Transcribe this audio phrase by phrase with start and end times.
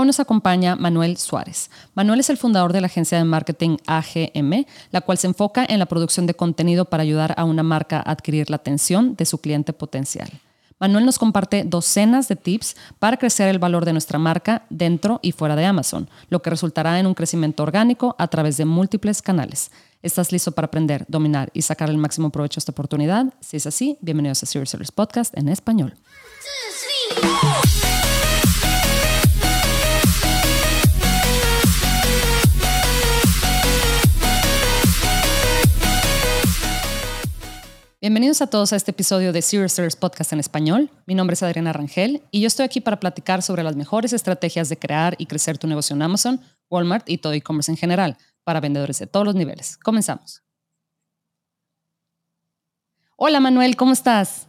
[0.00, 1.70] Hoy nos acompaña Manuel Suárez.
[1.96, 5.80] Manuel es el fundador de la agencia de marketing AGM, la cual se enfoca en
[5.80, 9.38] la producción de contenido para ayudar a una marca a adquirir la atención de su
[9.38, 10.30] cliente potencial.
[10.78, 15.32] Manuel nos comparte docenas de tips para crecer el valor de nuestra marca dentro y
[15.32, 19.72] fuera de Amazon, lo que resultará en un crecimiento orgánico a través de múltiples canales.
[20.04, 23.34] ¿Estás listo para aprender, dominar y sacar el máximo provecho a esta oportunidad?
[23.40, 25.96] Si es así, bienvenidos a Serious Podcast en español.
[38.00, 40.88] Bienvenidos a todos a este episodio de Serious Sellers Podcast en español.
[41.04, 44.68] Mi nombre es Adriana Rangel y yo estoy aquí para platicar sobre las mejores estrategias
[44.68, 46.40] de crear y crecer tu negocio en Amazon,
[46.70, 49.76] Walmart y todo e-commerce en general para vendedores de todos los niveles.
[49.78, 50.44] Comenzamos.
[53.16, 54.46] Hola Manuel, ¿cómo estás?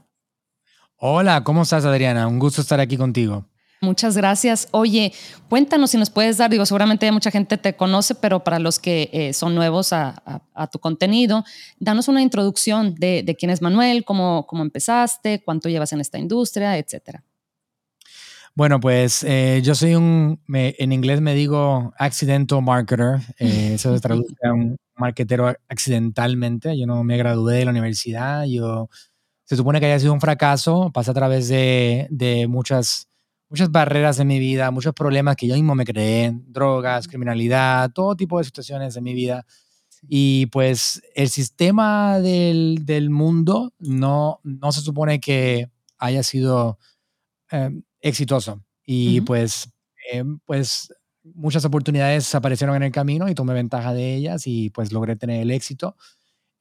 [0.98, 2.28] Hola, ¿cómo estás Adriana?
[2.28, 3.48] Un gusto estar aquí contigo.
[3.82, 4.68] Muchas gracias.
[4.72, 5.14] Oye,
[5.48, 9.10] cuéntanos si nos puedes dar, digo, seguramente mucha gente te conoce, pero para los que
[9.14, 10.22] eh, son nuevos a,
[10.72, 11.46] tu contenido,
[11.80, 16.78] danos una introducción de, quién es Manuel, cómo, cómo empezaste, cuánto llevas en esta industria,
[16.78, 17.24] etcétera.
[18.54, 24.02] Bueno, pues eh, yo soy un, en inglés me digo accidental marketer, eh, eso se
[24.02, 26.78] traduce a un marketero accidentalmente.
[26.78, 28.90] Yo no me gradué de la universidad, yo
[29.46, 33.09] se supone que haya sido un fracaso, pasé a través de, de muchas
[33.50, 38.16] muchas barreras en mi vida, muchos problemas que yo mismo me creé, drogas, criminalidad, todo
[38.16, 39.46] tipo de situaciones en mi vida.
[40.08, 46.80] Y pues el sistema del, del mundo no, no se supone que haya sido
[47.52, 48.64] em, exitoso.
[48.86, 49.70] Y pues,
[50.12, 54.92] em, pues muchas oportunidades aparecieron en el camino y tomé ventaja de ellas y pues
[54.92, 55.96] logré tener el éxito.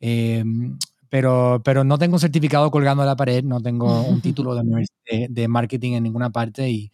[0.01, 0.79] Em,
[1.09, 5.27] pero, pero no tengo un certificado colgando a la pared, no tengo un título de,
[5.29, 6.91] de, marketing en ninguna parte y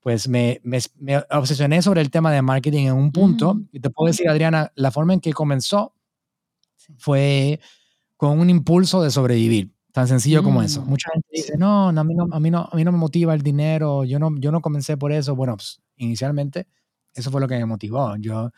[0.00, 0.82] pues me, me,
[1.30, 3.54] obsesioné sobre el tema de marketing en un punto.
[3.54, 3.68] Mm.
[3.72, 5.94] Y te puedo decir, Adriana, la forma en que comenzó
[6.96, 7.58] fue
[8.16, 9.72] con un impulso de sobrevivir.
[9.90, 10.82] Tan sencillo como eso.
[10.82, 10.88] Mm.
[10.88, 12.98] Mucha gente dice, no, no, a, mí no, a, mí no, a mí no me
[12.98, 15.34] motiva el dinero, yo no, yo no comencé por eso.
[15.34, 16.68] Bueno, pues, inicialmente
[17.12, 18.14] eso fue lo que me motivó.
[18.16, 18.50] Yo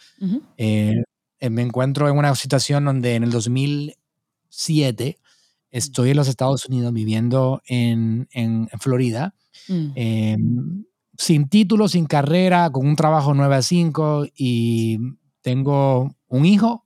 [0.57, 1.03] eh,
[1.39, 3.95] eh, me encuentro en una situación donde en el 2000
[4.49, 5.19] 7,
[5.71, 9.35] estoy en los Estados Unidos viviendo en, en Florida,
[9.69, 9.91] mm.
[9.95, 10.85] em,
[11.17, 14.99] sin título, sin carrera, con un trabajo 9 a 5 y
[15.43, 16.85] tengo un hijo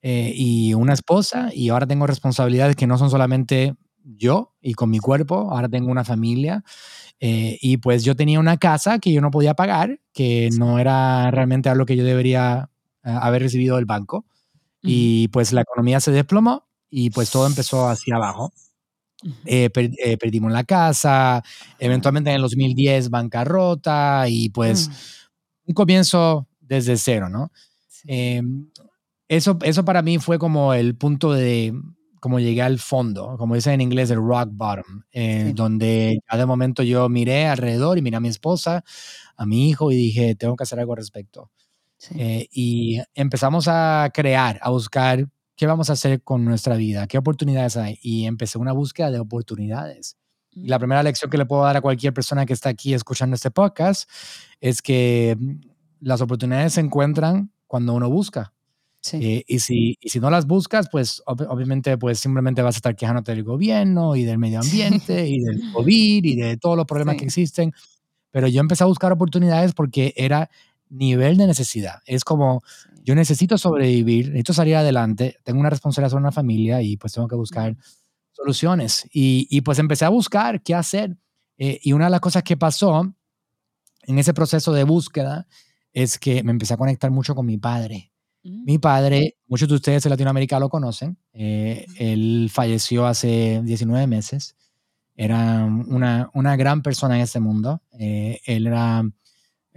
[0.00, 4.90] eh, y una esposa y ahora tengo responsabilidades que no son solamente yo y con
[4.90, 6.64] mi cuerpo, ahora tengo una familia.
[7.20, 11.30] Eh, y pues yo tenía una casa que yo no podía pagar, que no era
[11.30, 12.70] realmente algo que yo debería
[13.04, 14.24] eh, haber recibido del banco.
[14.80, 18.52] Y pues la economía se desplomó y pues todo empezó hacia abajo.
[19.44, 21.42] Eh, eh, perdimos la casa,
[21.78, 24.92] eventualmente en el 2010 bancarrota y pues mm.
[25.70, 27.50] un comienzo desde cero, ¿no?
[28.06, 28.70] Em,
[29.26, 31.74] eso, eso para mí fue como el punto de,
[32.20, 36.46] como llegué al fondo, como dicen en inglés, el rock bottom, eh, donde ya de
[36.46, 38.84] momento yo miré alrededor y miré a mi esposa,
[39.36, 41.50] a mi hijo y dije, tengo que hacer algo al respecto.
[42.14, 45.26] y empezamos a crear, a buscar
[45.58, 47.08] ¿qué vamos a hacer con nuestra vida?
[47.08, 47.98] ¿Qué oportunidades hay?
[48.00, 50.16] Y empecé una búsqueda de oportunidades.
[50.52, 50.80] Y la mm.
[50.80, 54.08] primera lección que le puedo dar a cualquier persona que está aquí escuchando este podcast
[54.60, 55.56] es que mm,
[56.00, 58.54] las oportunidades se encuentran cuando uno busca.
[59.00, 59.18] Sí.
[59.20, 62.94] Eh, y, si, y si no las buscas, pues obviamente pues simplemente vas a estar
[62.94, 67.16] quejándote del gobierno y del medio ambiente y del COVID y de todos los problemas
[67.16, 67.72] que existen.
[68.30, 70.50] Pero yo empecé a buscar oportunidades porque era
[70.90, 72.00] nivel de necesidad.
[72.06, 72.62] Es como,
[73.08, 77.26] yo necesito sobrevivir, necesito salir adelante, tengo una responsabilidad sobre una familia y pues tengo
[77.26, 77.74] que buscar
[78.32, 79.08] soluciones.
[79.10, 81.16] Y, y pues empecé a buscar qué hacer.
[81.56, 83.10] Eh, y una de las cosas que pasó
[84.02, 85.46] en ese proceso de búsqueda
[85.94, 88.12] es que me empecé a conectar mucho con mi padre.
[88.42, 88.80] Mi mm.
[88.80, 94.54] padre, muchos de ustedes en Latinoamérica lo conocen, eh, él falleció hace 19 meses,
[95.16, 99.02] era una, una gran persona en este mundo, eh, él era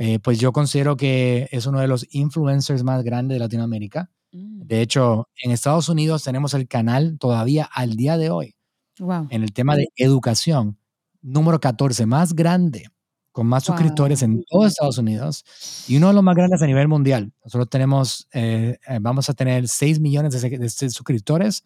[0.03, 4.09] eh, pues yo considero que es uno de los influencers más grandes de Latinoamérica.
[4.31, 4.63] Mm.
[4.63, 8.55] De hecho, en Estados Unidos tenemos el canal todavía al día de hoy,
[8.97, 10.79] en el tema de educación,
[11.21, 12.87] número 14, más grande,
[13.31, 15.45] con más suscriptores en todo Estados Unidos
[15.87, 17.31] y uno de los más grandes a nivel mundial.
[17.45, 21.63] Nosotros tenemos, eh, eh, vamos a tener 6 millones de, suscriptores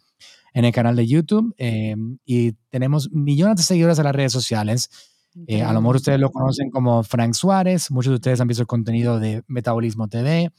[0.53, 4.89] en el canal de YouTube y tenemos millones de seguidores en las redes sociales
[5.47, 8.61] eh, a lo mejor ustedes lo conocen como Frank Suárez, muchos de ustedes han visto
[8.61, 10.51] el contenido de Metabolismo TV,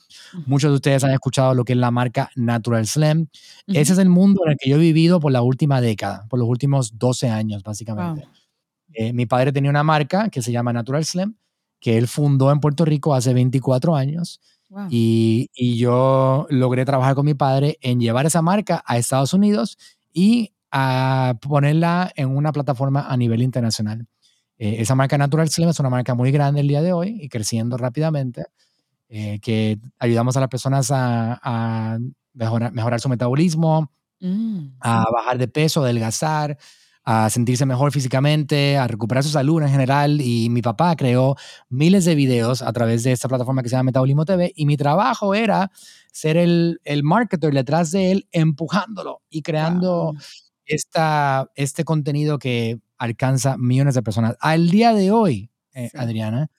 [0.45, 3.29] muchos de ustedes han escuchado lo que es la marca Natural Slim.
[3.67, 6.39] Ese es el mundo en el que yo he vivido por la última década, por
[6.39, 8.29] los últimos 12 años básicamente.
[8.93, 11.35] Eh, mi padre tenía una marca que se llama Natural Slim,
[11.81, 14.41] que él fundó en Puerto Rico hace 24 años.
[14.91, 19.79] Y, y, yo logré trabajar con mi padre en llevar esa marca a Estados Unidos
[20.13, 24.09] y a ponerla en una plataforma a nivel internacional.
[24.59, 27.29] Eh, esa marca Natural Slim es una marca muy grande el día de hoy y
[27.29, 28.45] creciendo rápidamente,
[29.09, 31.99] eh, que ayudamos a las personas a,
[32.33, 34.79] mejorar, mejorar, su metabolismo, mm.
[34.81, 36.59] a bajar de peso, adelgazar,
[37.05, 40.21] a sentirse mejor físicamente, a recuperar su salud en general.
[40.21, 41.37] Y mi papá creó
[41.69, 44.53] miles de videos a través de esta plataforma que se llama Metabolismo TV.
[44.57, 45.71] Y mi trabajo era
[46.13, 50.15] ser el, el marketer detrás de él, empujándolo y creando
[50.65, 54.37] esta, este contenido que alcanza millones de personas.
[54.41, 56.51] Al día de hoy, eh, Adriana,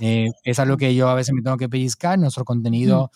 [0.00, 3.10] eh, es algo que yo a veces me tengo que pellizcar, nuestro contenido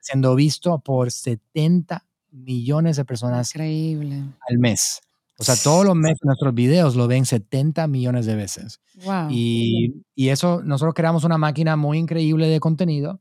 [0.00, 4.22] siendo visto por 70 millones de personas Increíble.
[4.48, 5.00] al mes.
[5.38, 8.80] O sea, todos los meses nuestros videos lo ven 70 millones de veces.
[9.04, 9.28] Wow.
[9.30, 13.20] Y, y, eso, nosotros creamos una máquina muy increíble de contenido,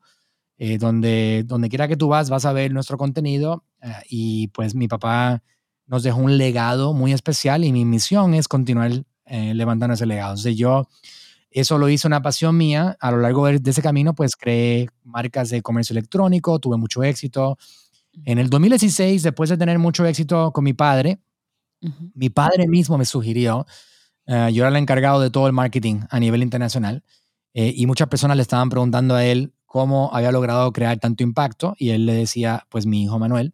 [0.58, 3.66] eh, donde, donde quiera que tú vas, vas a ver nuestro contenido.
[4.10, 5.44] y pues mi papá
[5.88, 8.92] nos dejó un legado muy especial y mi misión es continuar
[9.26, 10.32] eh, levantando ese legado.
[10.32, 10.88] Entonces yo,
[11.52, 12.98] eso lo hice una pasión mía.
[13.00, 17.58] A lo largo de, ese camino, pues creé marcas de comercio electrónico, tuve mucho éxito.
[18.24, 21.20] En el 2016, después de tener mucho éxito con mi padre,
[22.14, 23.66] mi padre mismo me sugirió,
[24.26, 27.04] eh, yo era el encargado de todo el marketing a nivel internacional,
[27.54, 31.76] eh, y muchas personas le estaban preguntando a él cómo había logrado crear tanto impacto,
[31.78, 33.54] y él le decía, pues mi hijo Manuel,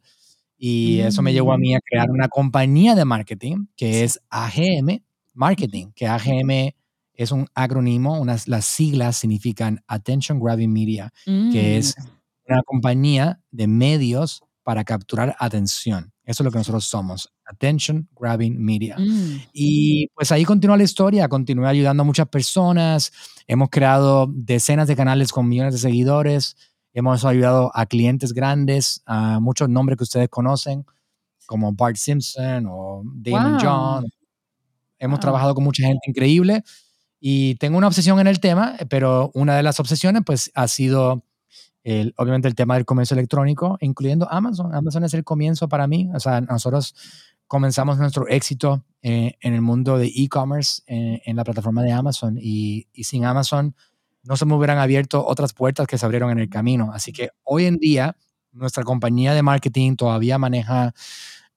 [0.63, 2.13] y eso me llevó a mí a crear mm.
[2.13, 5.01] una compañía de marketing que es AGM
[5.33, 6.75] Marketing, que AGM
[7.15, 12.51] es un acrónimo, unas, las siglas significan Attention Grabbing Media, que es mm.
[12.53, 16.13] una compañía de medios para capturar atención.
[16.25, 18.97] Eso es lo que nosotros somos, Attention Grabbing Media.
[18.99, 19.41] Mm.
[19.53, 23.11] Y pues ahí continúa la historia, continúa ayudando a muchas personas,
[23.47, 26.55] hemos creado decenas de canales con millones de seguidores,
[26.93, 30.85] Hemos ayudado a clientes grandes, a muchos nombres que ustedes conocen,
[31.45, 34.05] como Bart Simpson o Damon John.
[34.99, 36.63] Hemos trabajado con mucha gente increíble
[37.19, 41.23] y tengo una obsesión en el tema, pero una de las obsesiones pues ha sido
[41.83, 44.73] el, obviamente el tema del comercio electrónico, incluyendo Amazon.
[44.73, 46.09] Amazon es el comienzo para mí.
[46.13, 46.95] O sea, nosotros
[47.47, 52.37] comenzamos nuestro éxito eh, en el mundo de e-commerce eh, en la plataforma de Amazon
[52.39, 53.75] y, y sin Amazon
[54.23, 56.91] no se me hubieran abierto otras puertas que se abrieron en el camino.
[56.93, 58.15] Así que hoy en día
[58.51, 60.93] nuestra compañía de marketing todavía maneja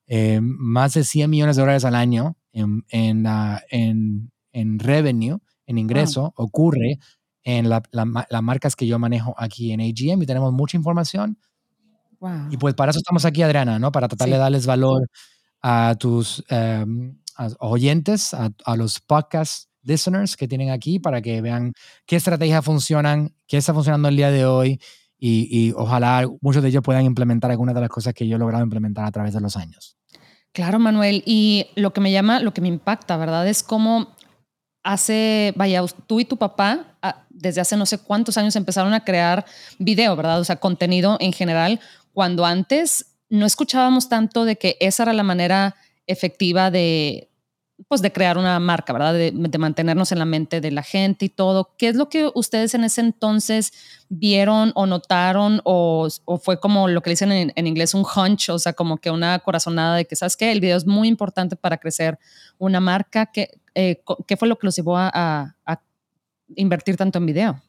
[0.06, 6.32] eh, más de 100 millones de dólares al año en, en, en, revenue, en ingreso,
[6.37, 6.99] ocurre
[7.43, 11.38] en las marcas que yo manejo aquí en AGM y tenemos mucha información.
[12.50, 13.93] Y pues para eso estamos aquí, Adriana, ¿no?
[13.93, 15.11] Para tratar de darles valor
[15.61, 17.19] a tus em,
[17.58, 21.72] oyentes, a, a los podcasts listeners que tienen aquí para que vean
[22.06, 24.81] qué estrategias funcionan, qué está funcionando el día de hoy
[25.19, 28.62] y, ojalá muchos de ellos puedan implementar algunas de las cosas que yo he logrado
[28.62, 29.96] implementar a través de los años.
[30.52, 31.22] Claro, Manuel.
[31.25, 33.48] Y lo que me llama, lo que me impacta, ¿verdad?
[33.48, 34.14] Es cómo
[34.82, 39.02] hace, vaya, tú y tu papá ah, desde hace no sé cuántos años empezaron a
[39.02, 39.46] crear
[39.78, 40.40] video, ¿verdad?
[40.40, 41.80] O sea, contenido en general,
[42.12, 45.75] cuando antes no escuchábamos tanto de que esa era la manera
[46.06, 47.30] efectiva de,
[47.88, 49.15] pues de crear una marca, ¿verdad?
[49.15, 51.75] De, mantenernos en la mente de la gente y todo.
[51.76, 53.73] ¿Qué es lo que ustedes en ese entonces
[54.09, 56.09] vieron o notaron o,
[56.40, 59.97] fue como lo que dicen en, inglés un hunch, o sea, como que una corazonada
[59.97, 60.52] de que, ¿sabes qué?
[60.52, 62.19] El video es muy importante para crecer
[62.59, 63.26] una marca.
[63.26, 65.54] ¿Qué, eh, ¿qué fue lo que los llevó a,
[66.57, 67.62] invertir tanto en video?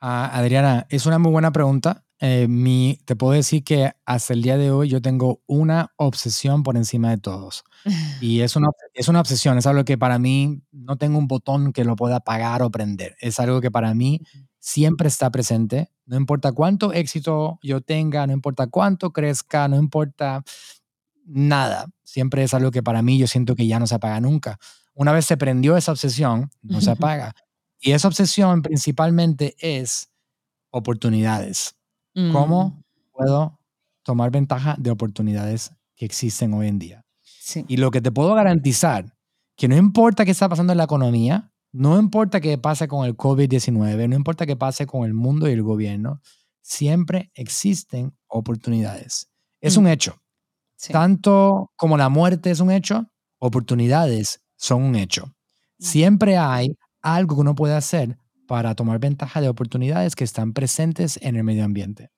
[0.00, 2.04] Ah, Adriana, es una muy buena pregunta.
[2.20, 6.62] Eh, mi, te puedo decir que hasta el día de hoy yo tengo una obsesión
[6.62, 7.64] por encima de todos.
[8.20, 11.72] Y es una, es una obsesión, es algo que para mí no tengo un botón
[11.72, 13.16] que lo pueda apagar o prender.
[13.20, 14.20] Es algo que para mí
[14.58, 15.90] siempre está presente.
[16.04, 20.44] No importa cuánto éxito yo tenga, no importa cuánto crezca, no importa
[21.24, 21.86] nada.
[22.04, 24.58] Siempre es algo que para mí yo siento que ya no se apaga nunca.
[24.94, 27.34] Una vez se prendió esa obsesión, no se apaga.
[27.78, 30.10] Y esa obsesión principalmente es
[30.70, 31.76] oportunidades.
[32.14, 32.82] ¿Cómo mm.
[33.12, 33.58] puedo
[34.02, 37.04] tomar ventaja de oportunidades que existen hoy en día?
[37.68, 39.12] Y lo que te puedo garantizar,
[39.56, 43.16] que no importa qué está pasando en la economía, no importa qué pase con el
[43.16, 46.20] COVID-19, no importa qué pase con el mundo y el gobierno,
[46.62, 49.28] siempre existen oportunidades.
[49.60, 49.88] Es un mm.
[49.88, 50.16] hecho.
[50.90, 53.06] Tanto como la muerte es un hecho,
[53.38, 55.26] oportunidades son un hecho.
[55.26, 55.84] Mm.
[55.84, 58.18] Siempre hay algo que uno puede hacer
[58.50, 62.10] para tomar ventaja de oportunidades que están presentes en el medio ambiente.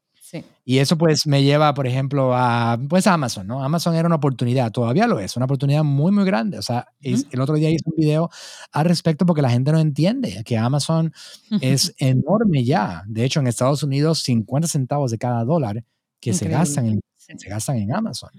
[0.65, 3.62] Y eso pues me lleva, por ejemplo, a pues Amazon, ¿no?
[3.62, 6.57] Amazon era una oportunidad, todavía lo es, una oportunidad muy, muy grande.
[6.57, 8.31] O sea, el otro día hice un video
[8.73, 11.12] al respecto porque la gente no entiende que Amazon
[11.61, 13.03] es enorme ya.
[13.07, 15.85] De hecho, en Estados Unidos, 50 centavos de cada dólar
[16.19, 18.31] que se gastan, en, se gastan en Amazon.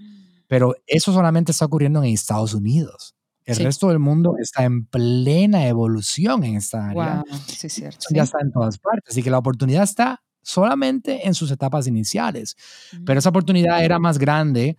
[0.48, 3.13] Pero eso solamente está ocurriendo en Estados Unidos.
[3.44, 7.24] El resto del mundo está en plena evolución en esta área.
[7.28, 8.06] Wow, sí, cierto.
[8.10, 9.10] Ya está en todas partes.
[9.10, 12.56] Así que la oportunidad está solamente en sus etapas iniciales.
[13.04, 14.76] Pero esa oportunidad era más grande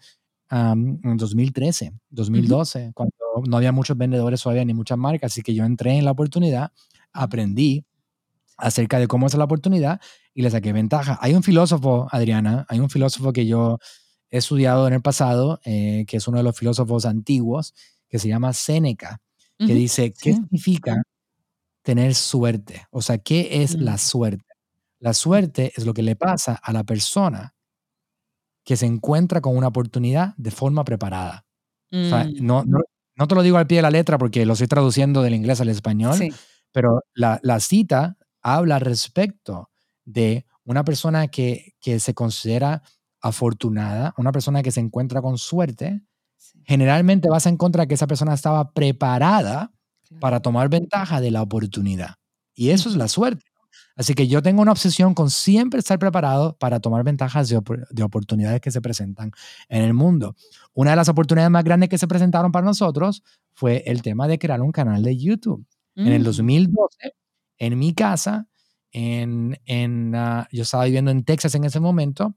[0.50, 3.16] en 2013, 2012, cuando
[3.48, 5.32] no había muchos vendedores todavía ni muchas marcas.
[5.32, 6.72] Así que yo entré en la oportunidad,
[7.12, 7.86] aprendí
[8.58, 10.00] acerca de cómo es la oportunidad
[10.34, 11.18] y le saqué ventaja.
[11.22, 13.80] Hay un filósofo, Adriana, hay un filósofo que yo
[14.30, 17.74] he estudiado en el pasado, eh, que es uno de los filósofos antiguos,
[18.10, 19.20] que se llama Séneca,
[19.58, 21.02] que dice, ¿qué significa
[21.82, 22.86] tener suerte?
[22.92, 24.00] O sea, ¿qué es la mm.
[24.00, 24.46] suerte?
[25.00, 27.54] La suerte es lo que le pasa a la persona
[28.64, 31.46] que se encuentra con una oportunidad de forma preparada.
[31.92, 32.34] O sea, mm.
[32.42, 35.36] no, no, te lo digo al pie de la letra porque lo estoy traduciendo del
[35.36, 36.18] inglés al español,
[36.72, 39.70] pero la, la, cita habla respecto
[40.04, 42.82] de una persona que, que se considera
[43.22, 46.02] afortunada, una persona que se encuentra con suerte,
[46.66, 49.72] generalmente vas a encontrar que esa persona estaba preparada
[50.20, 52.16] para tomar ventaja de la oportunidad.
[52.54, 53.46] Y eso es la suerte.
[53.96, 58.60] Así que yo tengo una obsesión con siempre estar preparado para tomar ventajas de, oportunidades
[58.60, 59.32] que se presentan
[59.70, 60.36] en el mundo.
[60.74, 64.38] Una de las oportunidades más grandes que se presentaron para nosotros fue el tema de
[64.38, 65.66] crear un canal de YouTube.
[65.96, 67.10] En el 2012, mm.
[67.60, 68.48] en mi casa,
[68.92, 72.36] en, en ah, yo estaba viviendo en Texas en ese momento,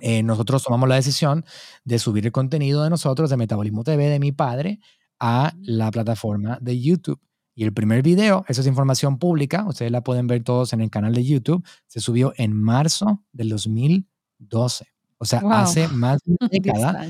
[0.00, 1.44] eh, nosotros tomamos la decisión
[1.84, 4.80] de subir el contenido de nosotros, de Metabolismo TV, de mi padre,
[5.18, 7.20] a la plataforma de YouTube.
[7.54, 10.90] Y el primer video, esa es información pública, ustedes la pueden ver todos en el
[10.90, 14.86] canal de YouTube, se subió en marzo del 2012.
[15.18, 17.06] O sea, hace más de una década.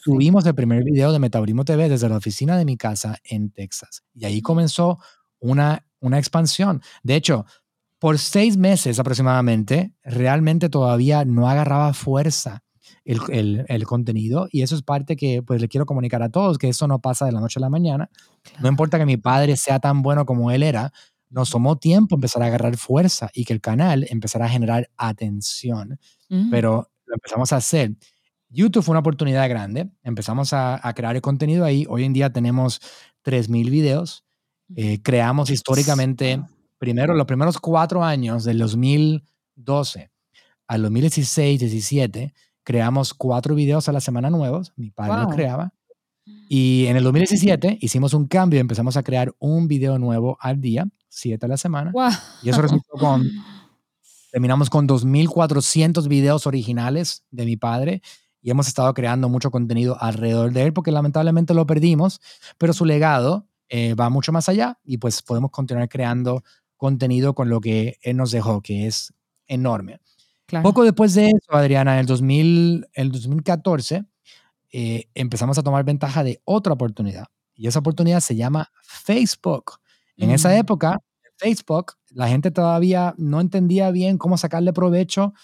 [0.00, 4.04] Subimos el primer video de Metabolismo TV desde la oficina de mi casa en Texas.
[4.14, 4.98] Y ahí comenzó
[5.40, 6.80] una, una expansión.
[7.02, 7.44] De hecho,
[7.98, 12.62] por seis meses aproximadamente, realmente todavía no agarraba fuerza
[13.04, 14.48] el, contenido.
[14.52, 17.26] Y eso es parte que pues le quiero comunicar a todos, que eso no pasa
[17.26, 18.10] de la noche a la mañana.
[18.60, 20.92] No importa que mi padre sea tan bueno como él era,
[21.30, 25.98] nos tomó tiempo empezar a agarrar fuerza y que el canal empezara a generar atención,
[26.50, 27.92] pero lo empezamos a hacer.
[28.50, 32.80] YouTube fue una oportunidad grande, empezamos a, crear el contenido ahí, hoy en día tenemos
[33.24, 34.24] 3.000 videos,
[34.74, 36.40] eh, creamos históricamente,
[36.78, 40.10] primero, los primeros cuatro años del 2012
[40.66, 45.72] al 2016, 17, creamos cuatro videos a la semana nuevos, mi padre los creaba.
[46.50, 50.86] Y en el 2017 hicimos un cambio, empezamos a crear un video nuevo al día,
[51.08, 51.92] siete a la semana.
[52.42, 53.22] Y eso resultó con,
[54.30, 58.02] terminamos con 2.400 videos originales de mi padre
[58.40, 62.20] y hemos estado creando mucho contenido alrededor de él porque lamentablemente lo perdimos,
[62.56, 66.42] pero su legado eh, va mucho más allá y pues podemos continuar creando
[66.78, 69.12] contenido con lo que él nos dejó, que es
[69.46, 70.00] enorme.
[70.62, 74.04] Poco después de eso, Adriana, en el, 2000, el 2014,
[74.72, 77.26] eh, empezamos a tomar ventaja de otra oportunidad.
[77.54, 79.72] Y esa oportunidad se llama Facebook.
[80.16, 80.52] En esa mm.
[80.52, 80.98] época,
[81.36, 85.34] Facebook, la gente todavía no entendía bien cómo sacarle provecho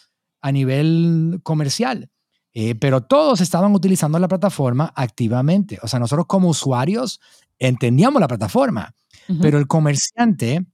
[0.41, 2.11] a nivel comercial.
[2.55, 5.79] Eh, pero todos estaban utilizando la plataforma activamente.
[5.83, 7.21] O sea, nosotros como usuarios
[7.59, 8.95] entendíamos la plataforma,
[9.41, 10.65] pero el comerciante,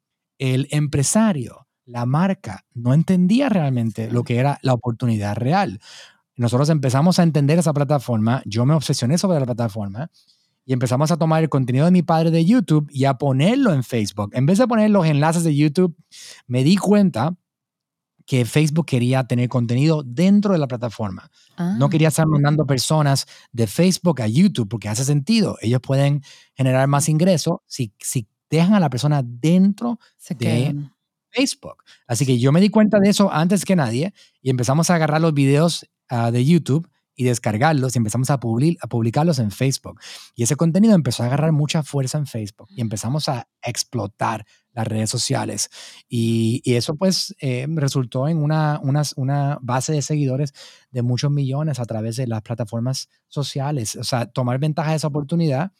[0.40, 5.80] el empresario, la marca no entendía realmente lo que era la oportunidad real.
[6.34, 10.10] Nosotros empezamos a entender esa plataforma, yo me obsesioné sobre la plataforma
[10.64, 13.84] y empezamos a tomar el contenido de mi padre de YouTube y a ponerlo en
[13.84, 14.30] Facebook.
[14.32, 15.94] En vez de poner los enlaces de YouTube,
[16.46, 17.34] me di cuenta
[18.24, 21.30] que Facebook quería tener contenido dentro de la plataforma.
[21.78, 22.28] No quería estar ah.
[22.28, 25.58] mandando personas de Facebook a YouTube porque hace sentido.
[25.60, 26.22] Ellos pueden
[26.54, 29.98] generar más ingresos si, si dejan a la persona dentro
[30.38, 30.74] de
[31.30, 31.84] Facebook.
[32.06, 35.20] Así que yo me di cuenta de eso antes que nadie y empezamos a agarrar
[35.20, 36.88] los videos ah, de YouTube
[37.20, 40.00] y descargarlos y empezamos a, a, publicarlos en Facebook.
[40.34, 44.88] Y ese contenido empezó a agarrar mucha fuerza en Facebook y empezamos a explotar las
[44.88, 45.68] redes sociales.
[46.08, 50.54] Y, eso pues eh, resultó en una, una, una, base de seguidores
[50.90, 53.96] de muchos millones a través de las plataformas sociales.
[53.96, 55.72] O sea, tomar ventaja de esa oportunidad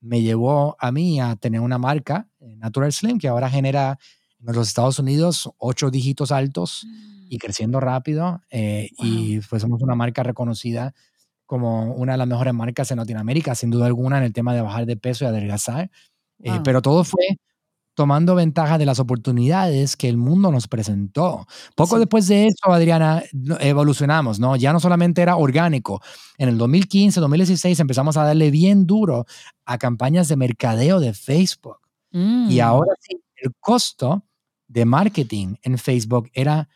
[0.00, 3.98] me llevó a mí a tener una marca, eh, Natural Slim, que ahora genera
[4.46, 6.86] en los Estados Unidos, ocho dígitos altos
[7.28, 7.38] y mm.
[7.38, 8.40] creciendo rápido.
[8.50, 10.94] Eh, y pues somos una marca reconocida
[11.46, 14.62] como una de las mejores marcas en Latinoamérica, sin duda alguna, en el tema de
[14.62, 15.90] bajar de peso y adelgazar.
[16.42, 17.38] Eh, pero todo fue,
[18.00, 21.46] tomando ventaja de las oportunidades que el mundo nos presentó.
[21.74, 23.22] Poco después de eso, Adriana,
[23.60, 24.56] evolucionamos, ¿no?
[24.56, 26.00] Ya no solamente era orgánico.
[26.38, 29.26] En el 2015, 2016 empezamos a darle bien duro
[29.66, 31.76] a campañas de mercadeo de Facebook.
[32.10, 32.60] Y mm.
[32.62, 34.24] ahora sí, el costo
[34.66, 36.70] de marketing en Facebook era,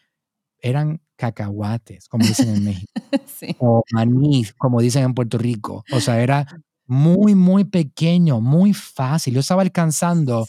[0.59, 2.93] eran cacahuates, como dicen en México,
[3.61, 5.87] o maní, como dicen en Puerto Rico.
[5.91, 6.47] O sea, era
[6.87, 9.33] muy, muy pequeño, muy fácil.
[9.33, 10.47] Yo estaba alcanzando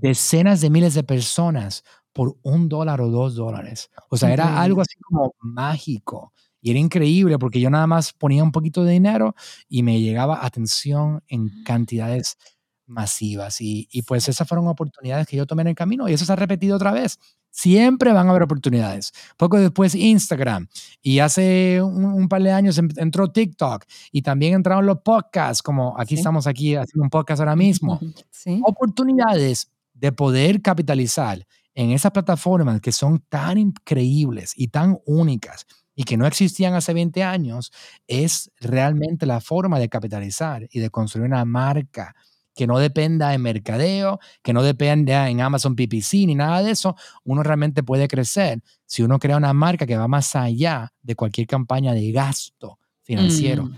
[0.00, 3.90] decenas de miles de personas por un dólar o dos dólares.
[4.08, 6.32] O sea, era algo así como mágico.
[6.62, 9.34] Y era increíble porque yo nada más ponía un poquito de dinero
[9.68, 12.38] y me llegaba atención en cantidades
[12.86, 13.60] masivas.
[13.60, 16.36] Y, pues esas fueron oportunidades que yo tomé en el camino y eso se ha
[16.36, 17.18] repetido otra vez.
[17.50, 19.12] Siempre van a haber oportunidades.
[19.36, 20.68] Poco después Instagram
[21.02, 26.14] y hace un, par de años entró TikTok y también entraron los podcasts, como aquí
[26.14, 28.00] estamos aquí haciendo un podcast ahora mismo.
[28.64, 36.04] Oportunidades de poder capitalizar en esas plataformas que son tan increíbles y tan únicas y
[36.04, 37.72] que no existían hace 20 años,
[38.06, 42.14] es realmente la forma de capitalizar y de construir una marca
[42.54, 46.96] que no dependa en mercadeo, que no dependa en Amazon PPC ni nada de eso.
[47.24, 51.46] Uno realmente puede crecer si uno crea una marca que va más allá de cualquier
[51.46, 53.74] campaña de gasto financiero mm,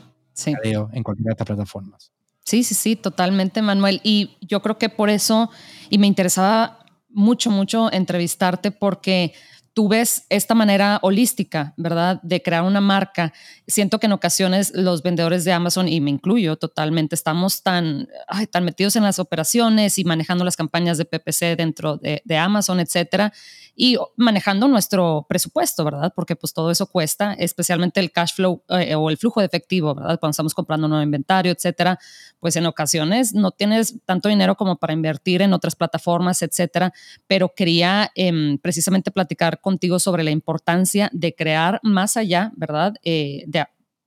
[0.92, 2.12] en cualquiera de estas plataformas.
[2.48, 4.00] Sí, sí, sí, totalmente, Manuel.
[4.02, 5.50] Y yo creo que por eso,
[5.90, 6.78] y me interesaba
[7.10, 9.34] mucho, mucho entrevistarte porque
[9.74, 12.22] tú ves esta manera holística, ¿verdad?
[12.22, 13.34] De crear una marca.
[13.66, 18.08] Siento que en ocasiones los vendedores de Amazon, y me incluyo totalmente, estamos tan,
[18.50, 22.80] tan metidos en las operaciones y manejando las campañas de PPC dentro de, de Amazon,
[22.80, 23.30] etcétera,
[23.80, 26.12] y manejando nuestro presupuesto, ¿verdad?
[26.16, 29.94] Porque pues todo eso cuesta, especialmente el cash flow eh, o el flujo de efectivo,
[29.94, 30.18] ¿verdad?
[30.18, 31.96] Cuando estamos comprando nuevo inventario, etcétera,
[32.40, 36.92] pues en ocasiones no tienes tanto dinero como para invertir en otras plataformas, etcétera,
[37.28, 42.94] pero quería em, precisamente platicar contigo sobre la importancia de crear más allá, ¿verdad?
[43.04, 43.44] Eh,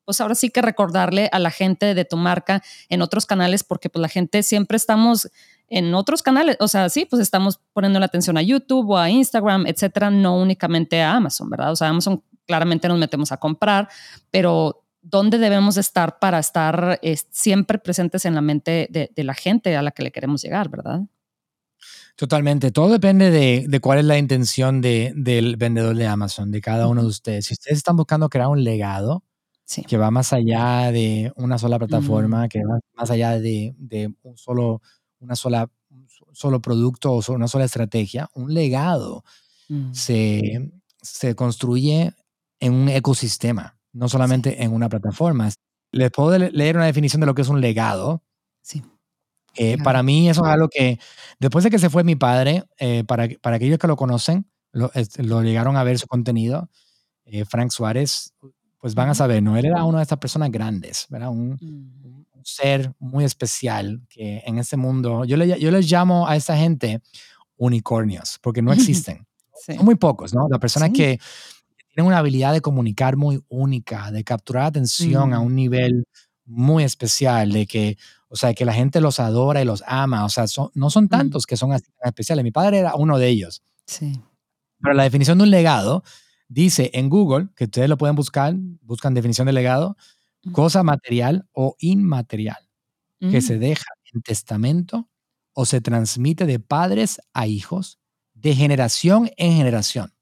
[0.04, 3.90] pues ahora sí que recordarle a la gente de tu marca en otros canales, porque
[3.90, 5.30] pues la gente siempre estamos
[5.72, 9.10] en otros canales, o sea, sí, pues estamos poniendo la atención a YouTube o a
[9.10, 11.72] Instagram, etcétera, no únicamente a Amazon, ¿verdad?
[11.72, 13.88] O sea, Amazon claramente nos metemos a comprar,
[14.32, 19.78] pero ¿dónde debemos estar para estar eh, siempre presentes en la mente de, la gente
[19.78, 21.04] a la que le queremos llegar, ¿verdad?
[22.18, 22.72] Totalmente.
[22.72, 27.08] Todo depende de, cuál es la intención del vendedor de Amazon, de cada uno de
[27.08, 27.46] ustedes.
[27.46, 29.24] Si ustedes están buscando crear un legado
[29.88, 34.36] que va más allá de una sola plataforma, que va más allá de, de un
[34.36, 34.82] solo
[35.22, 39.24] una sola, un solo producto o una sola estrategia, un legado
[39.70, 39.94] mm.
[39.94, 42.14] se, se, construye
[42.60, 45.50] en un ecosistema, no solamente en una plataforma.
[45.92, 48.24] Les puedo leer una definición de lo que es un legado.
[48.62, 48.82] Sí.
[49.56, 51.00] Eh, para mí eso es algo que,
[51.40, 54.92] después de que se fue mi padre, eh, para, para aquellos que lo conocen, lo,
[55.18, 56.70] lo llegaron a ver su contenido,
[57.26, 58.34] eh, Frank Suárez,
[58.80, 59.58] pues van a saber, ¿no?
[59.58, 61.30] Él era una de estas personas grandes, ¿verdad?
[61.30, 66.36] Un, mm ser muy especial que en este mundo, yo, le, yo les llamo a
[66.36, 67.02] esta gente
[67.58, 69.28] unicornios, porque no existen.
[69.66, 70.48] Son muy pocos, ¿no?
[70.50, 71.20] Las personas que
[71.94, 75.46] tienen una habilidad de comunicar muy única, de capturar atención a mm.
[75.46, 76.06] un nivel
[76.46, 77.98] muy especial, de que,
[78.30, 81.10] o sea, que la gente los adora y los ama, o sea, no son mm.
[81.10, 82.44] tantos que son así especiales.
[82.44, 83.62] Mi padre era uno de ellos.
[83.86, 84.20] Sí.
[84.82, 86.04] Pero la definición de un legado
[86.48, 89.96] dice en Google, que ustedes lo pueden buscar, buscan definición de legado,
[90.52, 92.68] cosa material o inmaterial
[93.20, 93.60] que se mm.
[93.60, 95.08] deja en testamento
[95.54, 98.00] o se transmite de padres a hijos,
[98.34, 100.14] de generación en generación.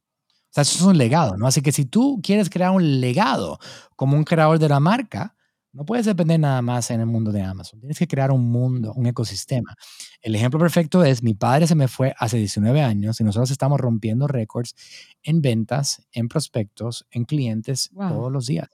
[0.50, 1.48] O sea, eso es un legado, ¿no?
[1.48, 3.60] Así que si tú quieres crear un legado
[3.96, 5.36] como un creador de la marca,
[5.72, 7.80] no puedes depender nada más en el mundo de Amazon.
[7.80, 9.76] Tienes que crear un mundo, un ecosistema.
[10.20, 13.80] El ejemplo perfecto es, mi padre se me fue hace 19 años y nosotros estamos
[13.80, 14.76] rompiendo récords
[15.22, 18.68] en ventas, en prospectos, en clientes todos los días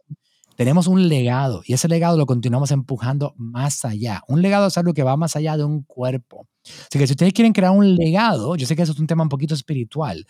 [0.55, 4.21] tenemos un legado y ese legado lo continuamos empujando más allá.
[4.27, 6.47] Un legado es algo que va más allá de un cuerpo.
[6.63, 9.23] Así que si ustedes quieren crear un legado, yo sé que eso es un tema
[9.23, 10.25] un poquito espiritual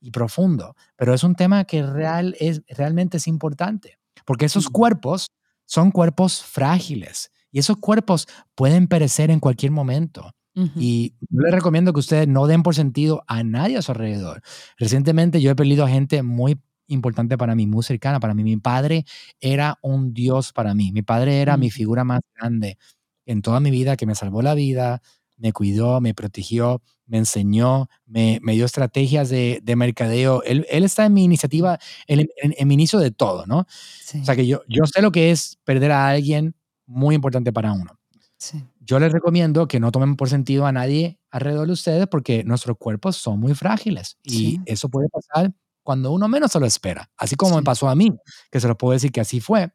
[0.00, 5.28] y profundo, pero es un tema que real es, realmente es importante, porque esos cuerpos
[5.64, 10.32] son cuerpos frágiles y esos cuerpos pueden perecer en cualquier momento.
[10.76, 14.42] Y yo les recomiendo que ustedes no den por sentido a nadie a su alrededor.
[14.76, 18.44] Recientemente yo he perdido a gente muy importante para mí, muy cercana para mí.
[18.44, 19.04] Mi padre
[19.40, 20.92] era un Dios para mí.
[20.92, 22.78] Mi padre era mi figura más grande
[23.26, 25.00] en toda mi vida, que me salvó la vida,
[25.36, 30.42] me cuidó, me protegió, me enseñó, me, me dio estrategias de, de mercadeo.
[30.44, 33.60] Él, él, está en mi iniciativa, en, en, mi inicio de todo, ¿no?
[33.60, 36.54] O sea que yo, yo sé lo que es perder a alguien
[36.86, 37.98] muy importante para uno.
[38.38, 38.60] Sí.
[38.80, 42.76] yo les recomiendo que no tomen por sentido a nadie alrededor de ustedes porque nuestros
[42.76, 47.36] cuerpos son muy frágiles y eso puede pasar cuando uno menos se lo espera, así
[47.36, 48.10] como me pasó a mí,
[48.50, 49.72] que se lo puedo decir que así fue.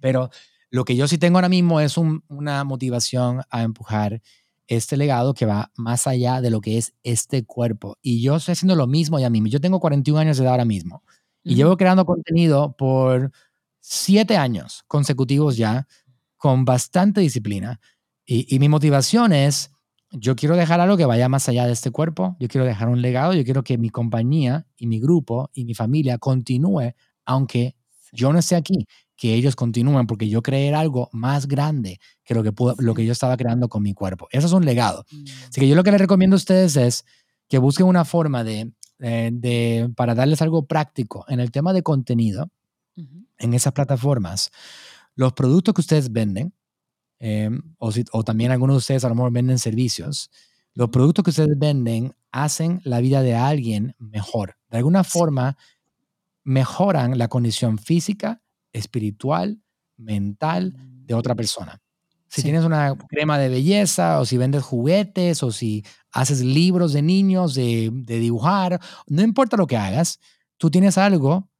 [0.00, 0.30] Pero
[0.70, 4.22] lo que yo sí tengo ahora mismo es una motivación a empujar
[4.66, 7.98] este legado que va más allá de lo que es este cuerpo.
[8.00, 9.48] Y yo estoy haciendo lo mismo ya mismo.
[9.48, 11.02] Yo tengo 41 años de edad ahora mismo
[11.42, 13.32] y llevo creando contenido por
[13.80, 15.88] siete años consecutivos ya,
[16.36, 17.80] con bastante disciplina.
[18.24, 19.72] Y, mi motivación es,
[20.12, 23.00] yo quiero dejar algo que vaya más allá de este cuerpo, yo quiero dejar un
[23.00, 26.94] legado, yo quiero que mi compañía y mi grupo y mi familia continúe,
[27.24, 27.76] aunque
[28.12, 32.42] yo no esté aquí, que ellos continúen, porque yo creer algo más grande que lo
[32.42, 34.26] que, lo que yo estaba creando con mi cuerpo.
[34.32, 35.04] Eso es un legado.
[35.48, 37.04] Así que yo lo que les recomiendo a ustedes es
[37.48, 41.82] que busquen una forma de, eh, de para darles algo práctico en el tema de
[41.82, 42.50] contenido
[43.38, 44.50] en esas plataformas.
[45.14, 46.54] Los productos que ustedes venden,
[47.20, 50.30] Em, o, o, también algunos de ustedes a lo mejor venden servicios,
[50.74, 54.56] los productos que ustedes venden hacen la vida de alguien mejor.
[54.70, 55.58] De alguna forma,
[56.44, 59.60] mejoran la condición física, espiritual,
[59.98, 61.80] mental de otra persona.
[62.28, 67.02] Si tienes una crema de belleza o si vendes juguetes o si haces libros de
[67.02, 70.20] niños de, de dibujar, no importa lo que hagas,
[70.56, 71.50] tú tienes algo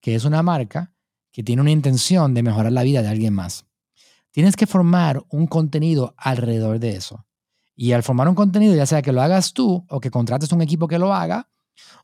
[0.00, 0.94] que es una marca
[1.32, 3.65] que tiene una intención de mejorar la vida de alguien más.
[4.36, 7.24] Tienes que formar un contenido alrededor de eso.
[7.74, 10.60] Y al formar un contenido, ya sea que lo hagas tú o que contrates un
[10.60, 11.48] equipo que lo haga,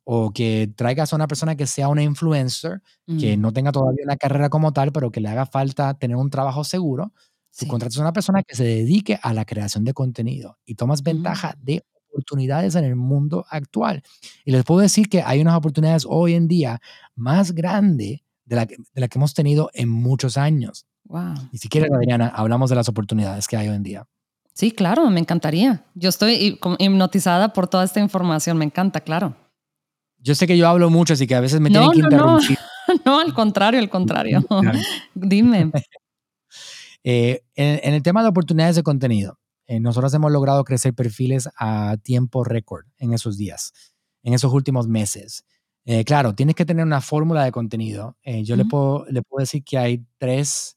[0.02, 2.80] o que traigas a una persona que sea una influencer,
[3.20, 6.30] que no tenga todavía una carrera como tal, pero que le haga falta tener un
[6.30, 7.12] trabajo seguro,
[7.54, 11.02] tú contratas a una persona que se dedique a la creación de contenido y tomas
[11.02, 11.64] ventaja mm.
[11.66, 14.02] de oportunidades en el mundo actual.
[14.46, 16.80] Y les puedo decir que hay unas oportunidades hoy en día
[17.14, 20.86] más grandes de la, de la que hemos tenido en muchos años.
[21.50, 24.06] Y si quieres, Adriana, hablamos de las oportunidades que hay hoy en día.
[24.54, 25.84] Sí, claro, me encantaría.
[25.94, 29.34] Yo estoy hipnotizada por toda esta información, me encanta, claro.
[30.18, 32.58] Yo sé que yo hablo mucho, así que a veces me tienen que interrumpir.
[32.88, 32.94] No.
[33.04, 34.44] no, al contrario, al contrario.
[35.14, 35.72] Dime.
[37.04, 41.96] Eh, en, el tema de oportunidades de contenido, eh, nosotros hemos logrado crecer perfiles a
[42.02, 43.72] tiempo récord en esos días,
[44.22, 45.44] en esos últimos meses.
[45.84, 48.16] Eh, claro, tienes que tener una fórmula de contenido.
[48.24, 50.76] yo le, puedo, le puedo decir que hay tres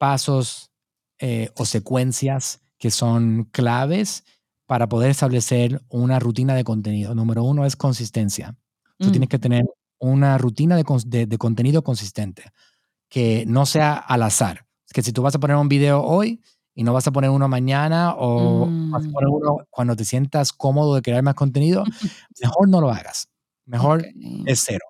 [0.00, 0.70] pasos
[1.18, 4.24] eh, o secuencias que son claves
[4.64, 7.14] para poder establecer una rutina de contenido.
[7.14, 8.56] Número uno es consistencia.
[8.98, 9.30] Tú tienes mm.
[9.30, 9.64] que tener
[9.98, 12.44] una rutina de, de, contenido consistente,
[13.10, 14.64] que no sea al azar.
[14.86, 16.40] Es que si tú vas a poner un video hoy
[16.74, 19.34] y no vas a poner uno mañana o vas a poner mm.
[19.34, 21.84] uno cuando te sientas cómodo de crear más contenido,
[22.40, 23.28] mejor no lo hagas.
[23.66, 24.06] Mejor
[24.46, 24.86] es cero.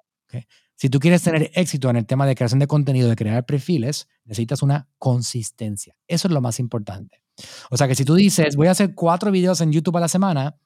[0.80, 4.08] Si tú quieres tener éxito en el tema de creación de contenido, de crear perfiles,
[4.24, 5.94] necesitas una consistencia.
[6.08, 7.22] Eso es lo más importante.
[7.70, 10.08] O sea que si tú dices, voy a hacer cuatro videos en YouTube a la
[10.08, 10.58] semana,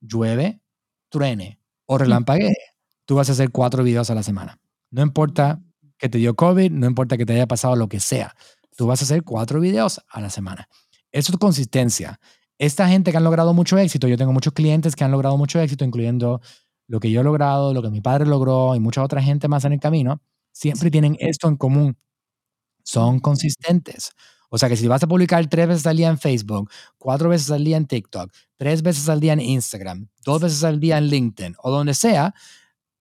[0.00, 0.60] llueve,
[1.08, 2.56] truene o relampaguee,
[3.04, 4.58] tú vas a hacer cuatro videos a la semana.
[4.90, 5.62] No importa
[5.98, 8.34] que te dio COVID, no importa que te haya pasado lo que sea,
[8.76, 10.68] tú vas a hacer cuatro videos a la semana.
[11.12, 12.18] Eso es consistencia.
[12.58, 15.60] Esta gente que han logrado mucho éxito, yo tengo muchos clientes que han logrado mucho
[15.60, 16.40] éxito, incluyendo
[16.86, 19.64] lo que yo he logrado, lo que mi padre logró y mucha otra gente más
[19.64, 20.20] en el camino,
[20.52, 21.96] siempre tienen esto en común.
[22.82, 24.12] Son consistentes.
[24.50, 27.50] O sea que si vas a publicar tres veces al día en Facebook, cuatro veces
[27.50, 31.06] al día en TikTok, tres veces al día en Instagram, dos veces al día en
[31.06, 32.34] LinkedIn o donde sea,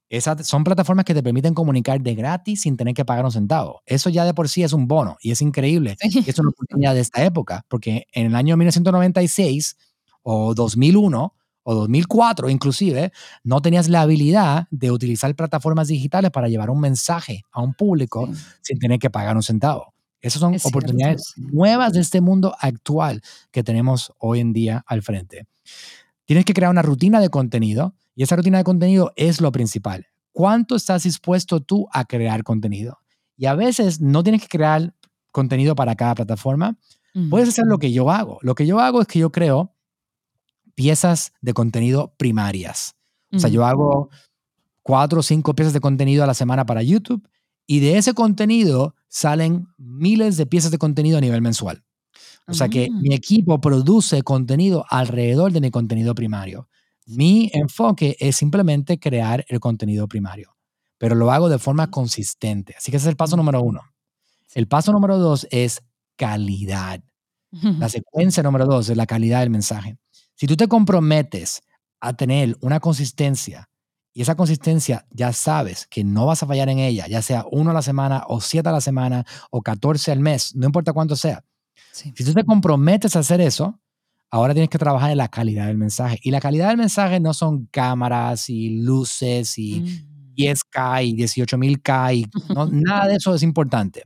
[0.09, 3.81] esas son plataformas que te permiten comunicar de gratis sin tener que pagar un centavo.
[3.85, 5.95] Eso ya de por sí es un bono y es increíble.
[6.01, 9.75] Y es una oportunidad de esta época, porque en el año 1996
[10.21, 13.11] o 2001, o 2004 inclusive,
[13.43, 18.29] no tenías la habilidad de utilizar plataformas digitales para llevar un mensaje a un público
[18.61, 19.93] sin tener que pagar un centavo.
[20.21, 23.21] Esas son oportunidades nuevas de este mundo actual
[23.51, 25.47] que tenemos hoy en día al frente.
[26.25, 30.07] Tienes que crear una rutina de contenido y esa rutina de contenido es lo principal.
[30.31, 32.99] ¿Cuánto estás dispuesto tú a crear contenido?
[33.35, 34.93] Y a veces no tienes que crear
[35.31, 36.77] contenido para cada plataforma.
[37.29, 38.39] Puedes hacer lo que yo hago.
[38.41, 39.72] Lo que yo hago es que yo creo
[40.75, 42.95] piezas de contenido primarias.
[43.31, 44.09] O sea, yo hago
[44.83, 47.27] cuatro o cinco piezas de contenido a la semana para YouTube
[47.65, 51.83] y de ese contenido salen miles de piezas de contenido a nivel mensual.
[52.45, 53.15] O sea que mi ah.
[53.15, 56.67] equipo produce contenido alrededor de mi contenido primario.
[57.05, 60.55] Mi enfoque es simplemente crear el contenido primario,
[60.97, 62.75] pero lo hago de forma consistente.
[62.77, 63.81] Así que ese es el paso número uno.
[64.53, 65.81] El paso número dos es
[66.15, 67.01] calidad.
[67.51, 69.97] La secuencia número dos es la calidad del mensaje.
[70.35, 71.61] Si tú te comprometes
[71.99, 73.69] a tener una consistencia
[74.13, 77.71] y esa consistencia ya sabes que no vas a fallar en ella, ya sea uno
[77.71, 81.15] a la semana o siete a la semana o catorce al mes, no importa cuánto
[81.15, 81.43] sea,
[81.91, 83.79] Si tú te comprometes a hacer eso,
[84.29, 86.19] ahora tienes que trabajar en la calidad del mensaje.
[86.23, 90.03] Y la calidad del mensaje no son cámaras y luces y
[90.35, 94.03] 10K y 18.000K y no, nada de eso es importante.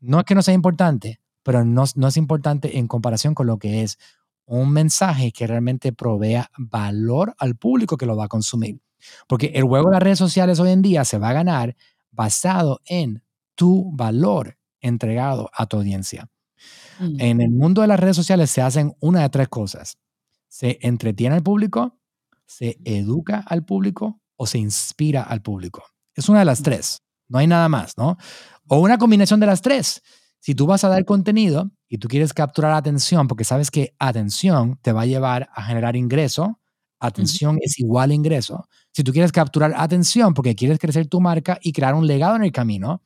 [0.00, 3.58] No es que no sea importante, pero no, no es importante en comparación con lo
[3.58, 3.98] que es
[4.46, 8.80] un mensaje que realmente provea valor al público que lo va a consumir.
[9.28, 11.76] Porque el juego de las redes sociales hoy en día se va a ganar
[12.10, 13.22] basado en
[13.54, 16.28] tu valor entregado a tu audiencia.
[16.98, 17.20] Mm.
[17.20, 19.98] En el mundo de las redes sociales se hacen una de tres cosas.
[20.48, 21.98] Se entretiene al público,
[22.46, 25.84] se educa al público o se inspira al público.
[26.14, 26.64] Es una de las mm.
[26.64, 27.02] tres.
[27.28, 28.16] No hay nada más, ¿no?
[28.68, 30.02] O una combinación de las tres.
[30.44, 34.78] Si tú vas a dar contenido y tú quieres capturar atención, porque sabes que atención
[34.82, 36.60] te va a llevar a generar ingreso,
[37.00, 38.68] atención es igual a ingreso.
[38.92, 42.44] Si tú quieres capturar atención porque quieres crecer tu marca y crear un legado en
[42.44, 43.00] el camino,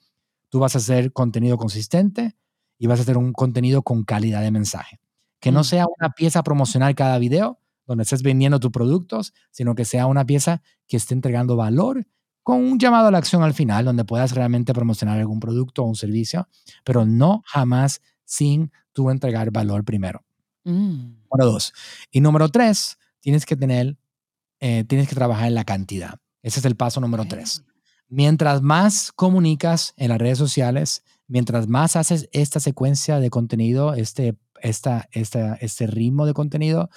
[0.49, 2.35] tú vas a hacer contenido consistente
[2.77, 4.99] y vas a hacer un contenido con calidad de mensaje.
[5.39, 5.65] Que no mm.
[5.65, 10.27] sea una pieza promocional cada video donde estés vendiendo tus productos, sino que sea una
[10.27, 12.05] pieza que esté entregando valor
[12.49, 15.87] con un llamado a la acción al final, donde puedas realmente promocionar algún producto o
[15.87, 16.49] un servicio,
[16.83, 20.25] pero no jamás sin tú entregar valor primero.
[20.65, 21.27] Mm.
[21.31, 21.75] Número dos.
[22.11, 23.99] Y número tres, tienes que tener,
[24.61, 26.21] eh, tienes que trabajar en la cantidad.
[26.43, 27.65] Ese es el paso número tres.
[28.09, 34.39] Mientras más comunicas en las redes sociales, mientras más haces esta secuencia de contenido, este,
[34.63, 36.89] esta, esta, este ritmo de contenido,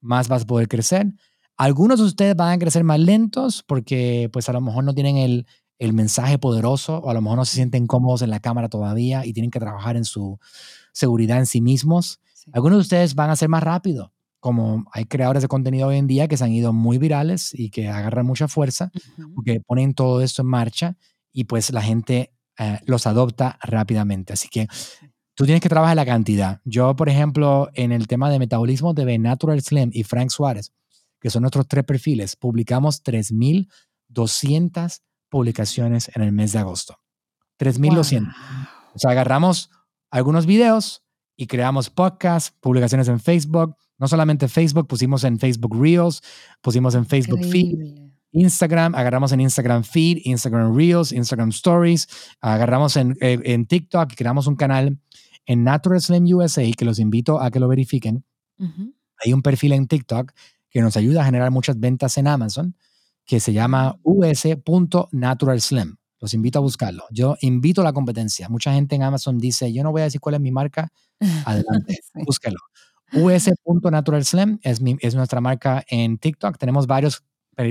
[0.00, 1.12] más vas a poder crecer
[1.56, 5.16] algunos de ustedes van a crecer más lentos porque pues a lo mejor no tienen
[5.16, 5.46] el,
[5.78, 9.24] el mensaje poderoso o a lo mejor no se sienten cómodos en la cámara todavía
[9.24, 10.38] y tienen que trabajar en su
[10.92, 12.20] seguridad en sí mismos.
[12.52, 16.06] Algunos de ustedes van a ser más rápido, como hay creadores de contenido hoy en
[16.06, 18.90] día que se han ido muy virales y que agarran mucha fuerza
[19.34, 20.96] porque ponen todo esto en marcha
[21.32, 24.32] y pues la gente eh, los adopta rápidamente.
[24.32, 24.68] Así que
[25.34, 26.60] tú tienes que trabajar la cantidad.
[26.64, 30.72] Yo, por ejemplo, en el tema de metabolismo de Natural Slim y Frank Suárez,
[31.24, 36.98] que son nuestros tres perfiles, publicamos 3.200 publicaciones en el mes de agosto.
[37.58, 38.30] 3.200.
[38.94, 39.70] O sea, agarramos
[40.10, 41.02] algunos videos
[41.34, 43.74] y creamos podcasts, publicaciones en Facebook.
[43.96, 46.20] No solamente Facebook, pusimos en Facebook Reels,
[46.60, 47.78] pusimos en Facebook Feed.
[48.32, 52.06] Instagram, agarramos en Instagram Feed, Instagram Reels, Instagram Stories,
[52.42, 55.00] agarramos en, eh, en TikTok y creamos un canal
[55.46, 58.26] en Natural Slim USA que los invito a que lo verifiquen.
[59.24, 60.32] Hay un perfil en TikTok
[60.74, 62.74] que nos ayuda a generar muchas ventas en Amazon,
[63.24, 65.94] que se llama us.naturalslim.
[66.18, 67.04] Los invito a buscarlo.
[67.12, 68.48] Yo invito a la competencia.
[68.48, 70.88] Mucha gente en Amazon dice, yo no voy a decir cuál es mi marca.
[71.46, 72.58] Adelante, búsquelo.
[73.12, 76.58] us.naturalslim es, es nuestra marca en TikTok.
[76.58, 77.22] Tenemos varios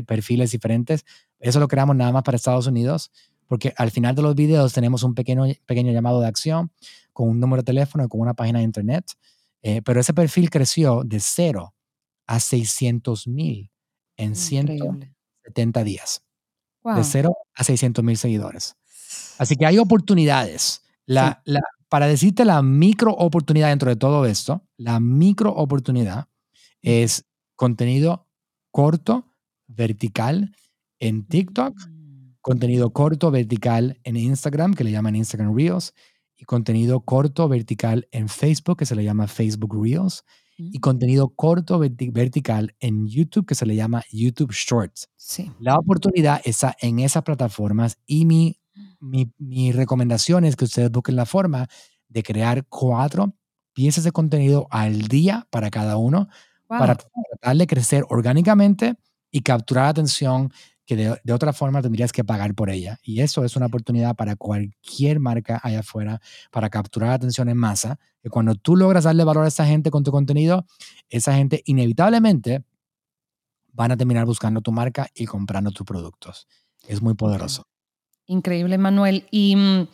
[0.07, 1.03] perfiles diferentes.
[1.39, 3.11] Eso lo creamos nada más para Estados Unidos,
[3.47, 6.71] porque al final de los videos tenemos un pequeño, pequeño llamado de acción
[7.11, 9.11] con un número de teléfono y con una página de internet.
[9.61, 11.72] Eh, pero ese perfil creció de cero
[12.27, 13.71] a 600 mil
[14.17, 16.23] en 170 días.
[16.83, 18.75] De cero a 600 mil seguidores.
[19.37, 20.81] Así que hay oportunidades.
[21.05, 26.27] La, la, para decirte la micro oportunidad dentro de todo esto, la micro oportunidad
[26.81, 28.27] es contenido
[28.71, 29.31] corto,
[29.67, 30.55] vertical
[30.99, 32.33] en TikTok, mm.
[32.41, 35.93] contenido corto, vertical en Instagram, que le llaman Instagram Reels,
[36.35, 40.25] y contenido corto, vertical en Facebook, que se le llama Facebook Reels,
[40.71, 45.09] y contenido corto vertical en YouTube que se le llama YouTube Shorts.
[45.15, 45.51] Sí.
[45.59, 48.59] La oportunidad está en esas plataformas y mi,
[48.99, 51.67] mi, mi recomendación es que ustedes busquen la forma
[52.07, 53.33] de crear cuatro
[53.73, 56.29] piezas de contenido al día para cada uno
[56.67, 58.95] para tratar de crecer orgánicamente
[59.31, 60.51] y capturar atención
[60.85, 62.99] que de, otra forma tendrías que pagar por ella.
[63.03, 67.99] Y eso es una oportunidad para cualquier marca allá afuera para capturar atención en masa.
[68.21, 70.65] Que cuando tú logras darle valor a esa gente con tu contenido,
[71.09, 72.63] esa gente inevitablemente
[73.71, 76.47] van a terminar buscando tu marca y comprando tus productos.
[76.87, 77.65] Es muy poderoso.
[78.25, 79.25] Increíble, Manuel.
[79.31, 79.87] Y mm,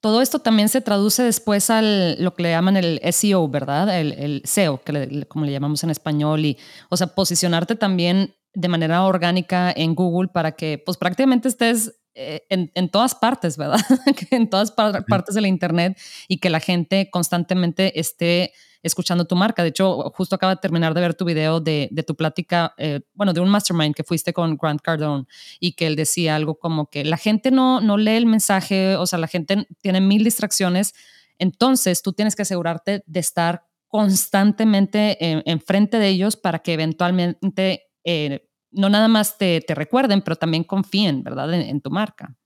[0.00, 3.98] todo esto también se traduce después al lo que le llaman el SEO, ¿verdad?
[3.98, 6.44] El, SEO, que como le llamamos en español.
[6.44, 6.58] Y,
[6.90, 12.46] o sea, posicionarte también de manera orgánica en Google para que pues prácticamente estés eh,
[12.48, 13.80] en, en, todas partes, ¿verdad?
[14.30, 18.52] en todas partes de la Internet y que la gente constantemente esté
[18.84, 19.62] escuchando tu marca.
[19.62, 23.00] De hecho, justo acaba de terminar de ver tu video de, de tu plática, eh,
[23.14, 25.24] bueno, de un mastermind que fuiste con Grant Cardone
[25.58, 29.06] y que él decía algo como que la gente no, no lee el mensaje, o
[29.06, 30.94] sea, la gente tiene mil distracciones,
[31.38, 35.16] entonces tú tienes que asegurarte de estar constantemente
[35.50, 41.22] enfrente de ellos para que eventualmente eh, no nada más te, recuerden, pero también confíen,
[41.22, 42.36] ¿verdad?, en, tu marca.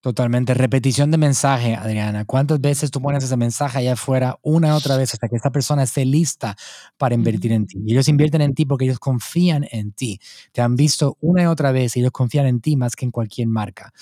[0.00, 0.54] Totalmente.
[0.54, 2.24] Repetición de mensaje, Adriana.
[2.24, 5.50] ¿Cuántas veces tú pones ese mensaje allá afuera una y otra vez hasta que esta
[5.50, 6.56] persona esté lista
[6.96, 7.78] para invertir en ti?
[7.84, 10.20] Y ellos invierten en ti porque ellos confían en ti.
[10.52, 13.10] Te han visto una y otra vez y ellos confían en ti más que en
[13.10, 13.92] cualquier marca.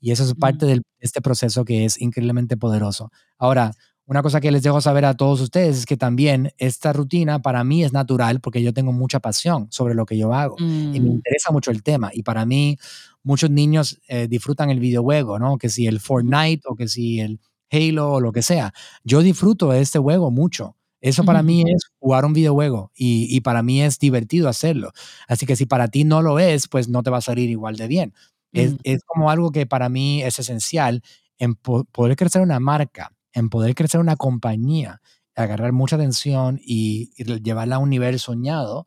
[0.00, 3.10] Y eso es parte de este proceso que es increíblemente poderoso.
[3.38, 3.72] Ahora,
[4.06, 7.64] una cosa que les dejo saber a todos ustedes es que también esta rutina para
[7.64, 11.00] mí es natural porque yo tengo mucha pasión sobre lo que yo hago y me
[11.00, 11.12] mm.
[11.12, 12.10] interesa mucho el tema.
[12.12, 12.76] Y para mí,
[13.22, 15.56] muchos niños eh, disfrutan el videojuego, ¿no?
[15.56, 17.40] Que si el Fortnite o que si el
[17.70, 18.74] Halo o lo que sea.
[19.04, 20.76] Yo disfruto de este juego mucho.
[21.00, 24.92] Eso para mí es jugar un videojuego y, y, para mí es divertido hacerlo.
[25.28, 27.76] Así que si para ti no lo es, pues no te va a salir igual
[27.76, 28.14] de bien.
[28.52, 28.76] Es, mm.
[28.84, 31.02] es, como algo que para mí es esencial
[31.36, 35.02] en poder crecer una marca en poder crecer una compañía,
[35.34, 37.10] agarrar mucha atención y,
[37.42, 38.86] llevarla a un nivel soñado,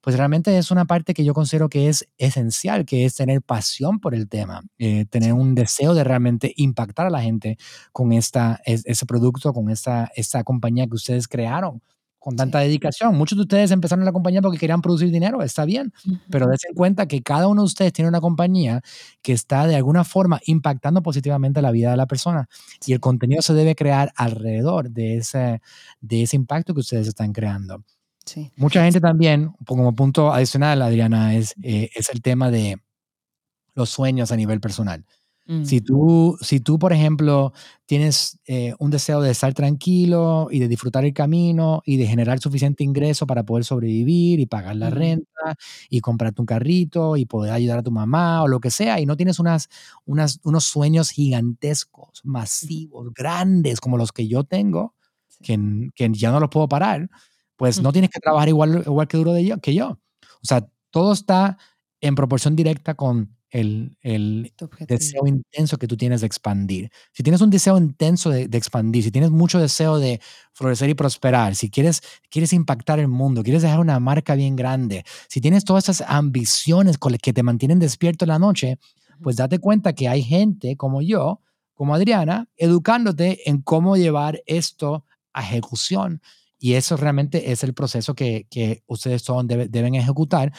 [0.00, 4.00] pues realmente es una parte que yo considero que es esencial, que es tener pasión
[4.00, 7.58] por el tema, eh, tener un deseo de realmente impactar a la gente
[7.92, 11.82] con esta, ese producto, con esta, esta compañía que ustedes crearon
[12.18, 13.16] con tanta dedicación.
[13.16, 15.92] Muchos de ustedes empezaron la compañía porque querían producir dinero, está bien,
[16.30, 18.82] pero des en cuenta que cada uno de ustedes tiene una compañía
[19.22, 22.48] que está de alguna forma impactando positivamente la vida de la persona
[22.86, 25.62] y el contenido se debe crear alrededor de ese,
[26.00, 27.84] de ese impacto que ustedes están creando.
[28.24, 28.52] Sí.
[28.56, 32.78] Mucha gente también, como punto adicional, Adriana, es, eh, es el tema de
[33.74, 35.06] los sueños a nivel personal.
[35.64, 35.84] Si, mm.
[35.84, 37.54] tú, si tú, por ejemplo,
[37.86, 42.38] tienes eh, un deseo de estar tranquilo y de disfrutar el camino y de generar
[42.38, 45.56] suficiente ingreso para poder sobrevivir y pagar la renta
[45.88, 49.06] y comprarte un carrito y poder ayudar a tu mamá o lo que sea, y
[49.06, 49.70] no tienes unas,
[50.04, 54.94] unas, unos sueños gigantescos, masivos, grandes como los que yo tengo,
[55.42, 55.58] que,
[55.94, 57.08] que ya no los puedo parar,
[57.56, 59.98] pues no tienes que trabajar igual, igual que duro de yo, que yo.
[60.22, 61.56] O sea, todo está
[62.02, 64.52] en proporción directa con el, el
[64.86, 66.90] deseo intenso que tú tienes de expandir.
[67.12, 70.20] Si tienes un deseo intenso de, expandir, si tienes mucho deseo de
[70.52, 75.04] florecer y prosperar, si quieres, quieres impactar el mundo, quieres dejar una marca bien grande,
[75.28, 78.78] si tienes todas esas ambiciones que te mantienen despierto en la noche,
[79.22, 81.40] pues date cuenta que hay gente como yo,
[81.74, 86.20] como Adriana, educándote en cómo llevar esto a ejecución.
[86.58, 90.52] Y eso realmente es el proceso que, que ustedes todos deben ejecutar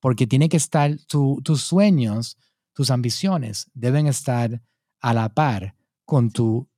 [0.00, 2.36] porque tiene que estar tus sueños,
[2.72, 4.62] tus ambiciones deben estar
[5.00, 6.68] a la par con tu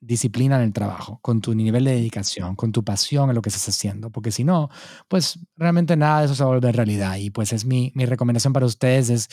[0.00, 3.48] disciplina en el trabajo, con tu nivel de dedicación, con tu pasión en lo que
[3.48, 4.68] estás haciendo, porque si no,
[5.08, 7.16] pues realmente nada de eso se vuelve realidad.
[7.16, 9.28] Y pues es mi, mi recomendación para ustedes es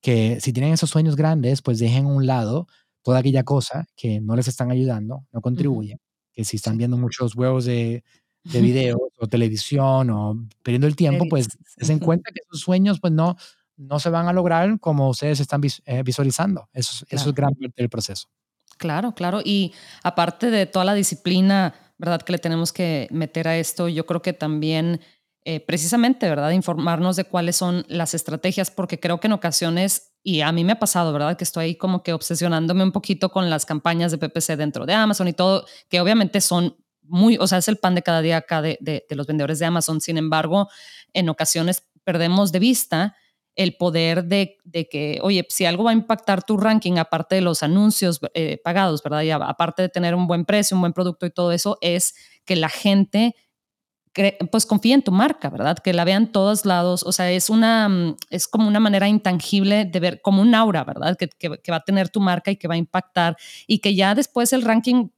[0.00, 2.68] que si tienen esos sueños grandes, pues dejen a un lado
[3.02, 5.98] toda aquella cosa que no les están ayudando, no contribuye,
[6.32, 8.04] que si están viendo muchos huevos de
[8.52, 13.00] de videos o televisión o perdiendo el tiempo, pues se en cuenta que sus sueños
[13.00, 13.36] pues no,
[13.76, 16.68] no se van a lograr como ustedes están eh, visualizando.
[16.72, 18.28] Eso, eso es gran parte del proceso.
[18.78, 19.40] Claro, claro.
[19.44, 22.22] Y aparte de toda la disciplina, ¿verdad?
[22.22, 25.00] Que le tenemos que meter a esto, yo creo que también
[25.48, 26.50] eh, precisamente, ¿verdad?
[26.50, 30.72] Informarnos de cuáles son las estrategias, porque creo que en ocasiones, y a mí me
[30.72, 31.36] ha pasado, ¿verdad?
[31.36, 34.94] Que estoy ahí como que obsesionándome un poquito con las campañas de PPC dentro de
[34.94, 36.76] Amazon y todo, que obviamente son
[37.08, 39.66] muy, o sea, es el pan de cada día acá de, de, los vendedores de
[39.66, 40.00] Amazon.
[40.00, 40.68] Sin embargo,
[41.12, 43.16] en ocasiones perdemos de vista
[43.54, 47.40] el poder de, de, que, oye, si algo va a impactar tu ranking, aparte de
[47.40, 49.22] los anuncios eh, pagados, ¿verdad?
[49.22, 52.14] Y aparte de tener un buen precio, un buen producto y todo eso, es
[52.44, 53.34] que la gente
[54.50, 55.76] pues confíe en tu marca, ¿verdad?
[55.78, 57.02] Que la vean todos lados.
[57.02, 60.84] O sea, es una, mm, es como una manera intangible de ver, como un aura,
[60.84, 61.16] ¿verdad?
[61.16, 63.94] Que, que, que va a tener tu marca y que va a impactar y que
[63.94, 65.08] ya después el ranking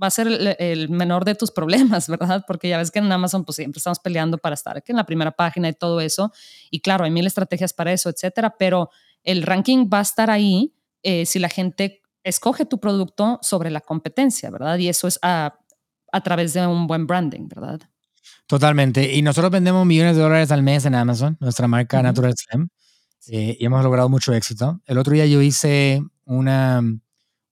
[0.00, 2.44] va a ser el, menor de tus problemas, ¿verdad?
[2.46, 5.04] Porque ya ves que en Amazon pues siempre estamos peleando para estar aquí en la
[5.04, 6.32] primera página y todo eso.
[6.70, 8.90] Y claro, hay mil estrategias para eso, etcétera, pero
[9.24, 13.80] el ranking va a estar ahí eh, si la gente escoge tu producto sobre la
[13.80, 14.78] competencia, ¿verdad?
[14.78, 15.58] Y eso es a,
[16.12, 17.80] a través de un buen branding, ¿verdad?
[18.46, 19.14] Totalmente.
[19.14, 22.68] Y nosotros vendemos millones de dólares al mes en Amazon, nuestra marca Natural Slim,
[23.28, 24.80] eh, y hemos logrado mucho éxito.
[24.86, 26.82] El otro día yo hice una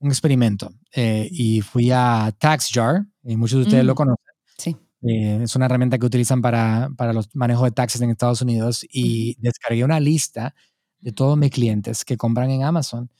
[0.06, 4.24] un experimento eh, y fui a TaxJar, y muchos de ustedes lo mm, conocen.
[4.56, 4.76] Sí.
[5.02, 8.84] Eh, es una herramienta que utilizan para, para los manejos de taxes en Estados Unidos
[8.90, 10.54] y descargué una lista
[11.00, 13.10] de todos mis clientes que compran en Amazon.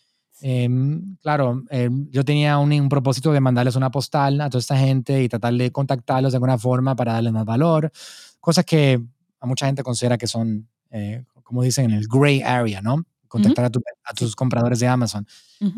[0.40, 4.76] Em, claro, em, yo tenía un, un, propósito de mandarles una postal a toda esta
[4.76, 7.90] gente y tratar de contactarlos de alguna forma para darles más valor,
[8.40, 9.02] cosas que
[9.40, 13.04] a mucha gente considera que son, eh, como dicen, en el gray area, ¿no?
[13.28, 13.70] Contactar a,
[14.04, 15.26] a, tus compradores de Amazon.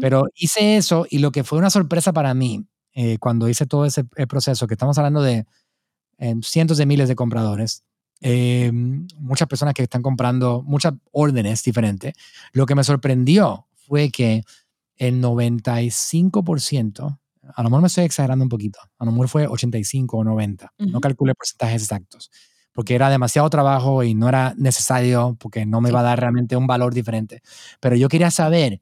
[0.01, 2.67] Pero hice eso y lo que fue una sorpresa para mí
[3.01, 5.47] eh, cuando hice todo ese eh, proceso, que estamos hablando de
[6.19, 7.85] eh, cientos de miles de compradores,
[8.21, 12.15] muchas personas que están comprando muchas órdenes diferentes,
[12.51, 14.43] lo que me sorprendió fue que
[14.97, 17.21] el 95%,
[17.55, 20.73] a lo mejor me estoy exagerando un poquito, a lo mejor fue 85 o 90,
[20.79, 22.33] no calculé porcentajes exactos,
[22.79, 26.55] porque era demasiado trabajo y no era necesario porque no me va a dar realmente
[26.55, 27.43] un valor diferente.
[27.81, 28.81] Pero yo quería saber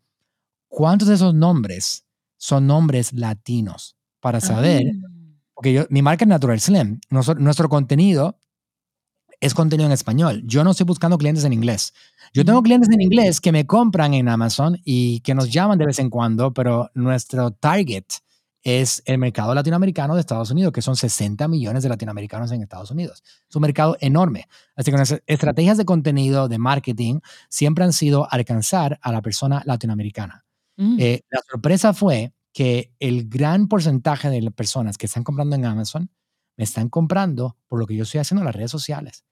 [0.68, 2.04] cuántos de esos nombres
[2.36, 5.08] son nombres latinos para saber, ah.
[5.54, 8.38] porque yo, mi marca es Natural Slim, nuestro contenido
[9.40, 10.42] es contenido en español.
[10.44, 11.94] Yo no estoy buscando clientes en inglés.
[12.34, 15.86] Yo tengo clientes en inglés que me compran en Amazon y que nos llaman de
[15.86, 18.04] vez en cuando, pero nuestro target
[18.66, 22.90] es el mercado latinoamericano de Estados Unidos, que son 60 millones de latinoamericanos en Estados
[22.90, 23.22] Unidos.
[23.48, 24.48] Es un mercado enorme.
[24.74, 29.62] Así que nuestras estrategias de contenido, de marketing, siempre han sido alcanzar a la persona
[29.66, 30.44] latinoamericana.
[30.76, 30.96] Mm.
[30.98, 35.64] Eh, la sorpresa fue que el gran porcentaje de las personas que están comprando en
[35.64, 36.10] Amazon
[36.56, 39.24] me están comprando por lo que yo estoy haciendo en las redes sociales.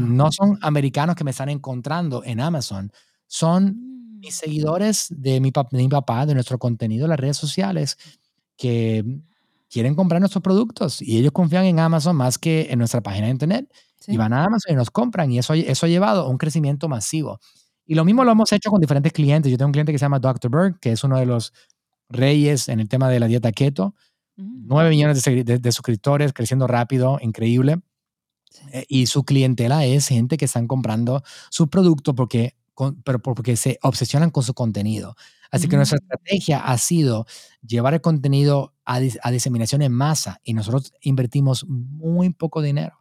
[0.00, 2.90] no son americanos que me están encontrando en Amazon,
[3.26, 4.38] son mis mm.
[4.38, 7.98] seguidores de mi, de mi papá, de nuestro contenido en las redes sociales,
[8.58, 9.04] que
[9.70, 13.32] quieren comprar nuestros productos y ellos confían en Amazon más que en nuestra página de
[13.32, 13.72] internet.
[14.06, 16.88] Y van a Amazon y nos compran y eso, eso ha llevado a un crecimiento
[16.88, 17.40] masivo.
[17.84, 19.50] Y lo mismo lo hemos hecho con diferentes clientes.
[19.50, 20.50] Yo tengo un cliente que se llama Dr.
[20.50, 21.52] Berg, que es uno de los
[22.08, 23.94] reyes en el tema de la dieta keto.
[24.36, 27.80] 9 millones de, suscriptores, creciendo rápido, increíble.
[28.72, 32.54] Eh, y su clientela es gente que están comprando su producto porque,
[33.04, 35.16] pero porque se obsesionan con su contenido.
[35.50, 36.02] Así que nuestra mm.
[36.02, 37.26] estrategia ha sido
[37.66, 39.00] llevar el contenido a,
[39.30, 42.98] diseminación en masa y nosotros invertimos muy poco dinero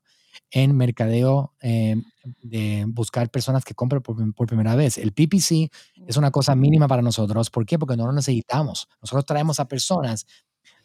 [0.51, 1.95] en mercadeo eh,
[2.41, 4.97] de buscar personas que compren por, por, primera vez.
[4.97, 5.69] El PPC
[6.07, 7.49] es una cosa mínima para nosotros.
[7.49, 7.77] ¿Por qué?
[7.77, 8.87] Porque no lo necesitamos.
[9.01, 10.25] Nosotros traemos a personas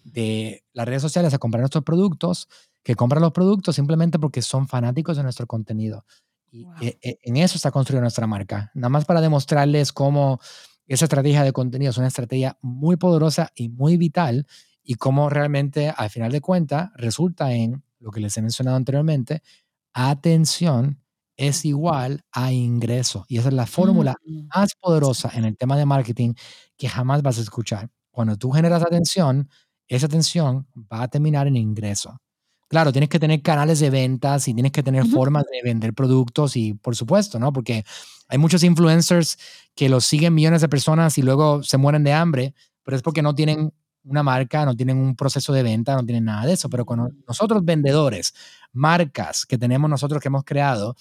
[0.05, 2.49] de las redes sociales a comprar nuestros productos,
[2.83, 6.05] que compran los productos simplemente porque son fanáticos de nuestro contenido.
[6.53, 8.71] Y e, e, en eso está construida nuestra marca.
[8.75, 10.39] Nada más para demostrarles cómo
[10.87, 14.47] esa estrategia de contenido es una estrategia muy poderosa y muy vital
[14.83, 19.43] y cómo realmente al final de cuentas resulta en lo que les he mencionado anteriormente,
[19.95, 21.01] atención
[21.37, 23.25] es igual a ingreso.
[23.29, 24.49] Y esa es la fórmula mm.
[24.55, 26.35] más poderosa en el tema de marketing
[26.77, 27.91] que jamás vas a escuchar.
[28.11, 29.49] Cuando tú generas atención,
[29.89, 32.21] esa atención va a terminar en ingreso.
[32.73, 36.57] Claro, tienes que tener canales de ventas y tienes que tener formas de vender productos
[36.57, 37.53] y por supuesto, ¿no?
[37.53, 37.85] Porque
[38.29, 39.37] hay muchos influencers
[39.75, 43.21] que los siguen millones de personas y luego se mueren de hambre, pero es porque
[43.21, 46.71] no tienen una marca, no tienen un proceso de venta, no tienen nada de eso.
[46.71, 48.33] Pero con nosotros vendedores,
[48.73, 50.97] marcas que tenemos nosotros que hemos creado,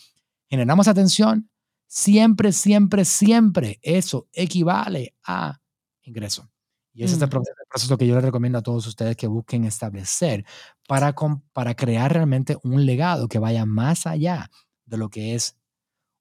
[0.50, 1.50] generamos atención,
[1.88, 5.58] siempre, siempre, siempre eso equivale a
[6.02, 6.52] ingreso.
[6.94, 10.46] Y ese es el proceso, que yo les recomiendo a todos ustedes que busquen establecer
[10.92, 11.16] para,
[11.54, 14.52] para crear realmente un legado que vaya más allá
[14.84, 15.56] de lo que es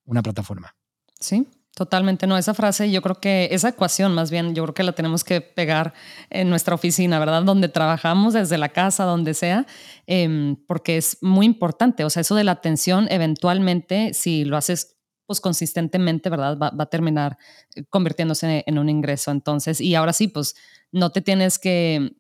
[0.05, 0.77] una plataforma.
[1.19, 4.83] Sí, Totalmente, no, esa frase, yo creo que esa ecuación más bien, yo creo que
[4.83, 5.95] la tenemos que pegar
[6.29, 7.43] en nuestra oficina, ¿verdad?
[7.43, 9.67] Donde trabajamos, desde la casa, donde sea,
[10.07, 12.05] em, porque es muy importante.
[12.05, 16.59] O sea, eso de la atención, eventualmente, si lo haces pues consistentemente, ¿verdad?
[16.59, 17.39] Va, a terminar
[17.75, 19.31] eh, convirtiéndose en un ingreso.
[19.31, 20.55] Entonces, y ahora sí, pues
[20.93, 22.20] no te tienes que,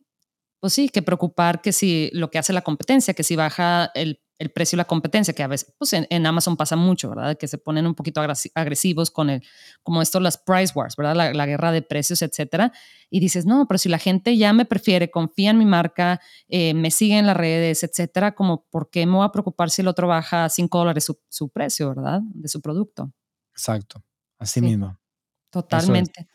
[0.60, 4.20] pues sí, que preocupar que si lo que hace la competencia, que si baja el
[4.40, 7.36] el precio y la competencia, que a veces pues en, Amazon pasa mucho, ¿verdad?
[7.36, 8.22] Que se ponen un poquito
[8.54, 9.42] agresivos con el,
[9.82, 11.34] como esto, las price wars, ¿verdad?
[11.34, 12.72] La, guerra de precios, etcétera.
[13.10, 16.72] Y dices, no, pero si la gente ya me prefiere, confía en mi marca, eh,
[16.72, 19.88] me sigue en las redes, etcétera, como, ¿por qué me voy a preocupar si el
[19.88, 22.22] otro baja 5 dólares su, precio, ¿verdad?
[22.22, 23.12] De su producto.
[23.52, 24.02] Exacto,
[24.38, 24.98] así mismo.
[25.50, 26.28] Totalmente.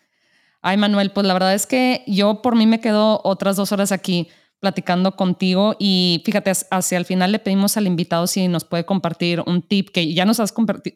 [0.68, 3.92] Ay, Manuel, pues la verdad es que yo por mí me quedo otras dos horas
[3.92, 8.84] aquí platicando contigo y fíjate, hacia el final le pedimos al invitado si nos puede
[8.84, 10.96] compartir un tip que ya nos has compartido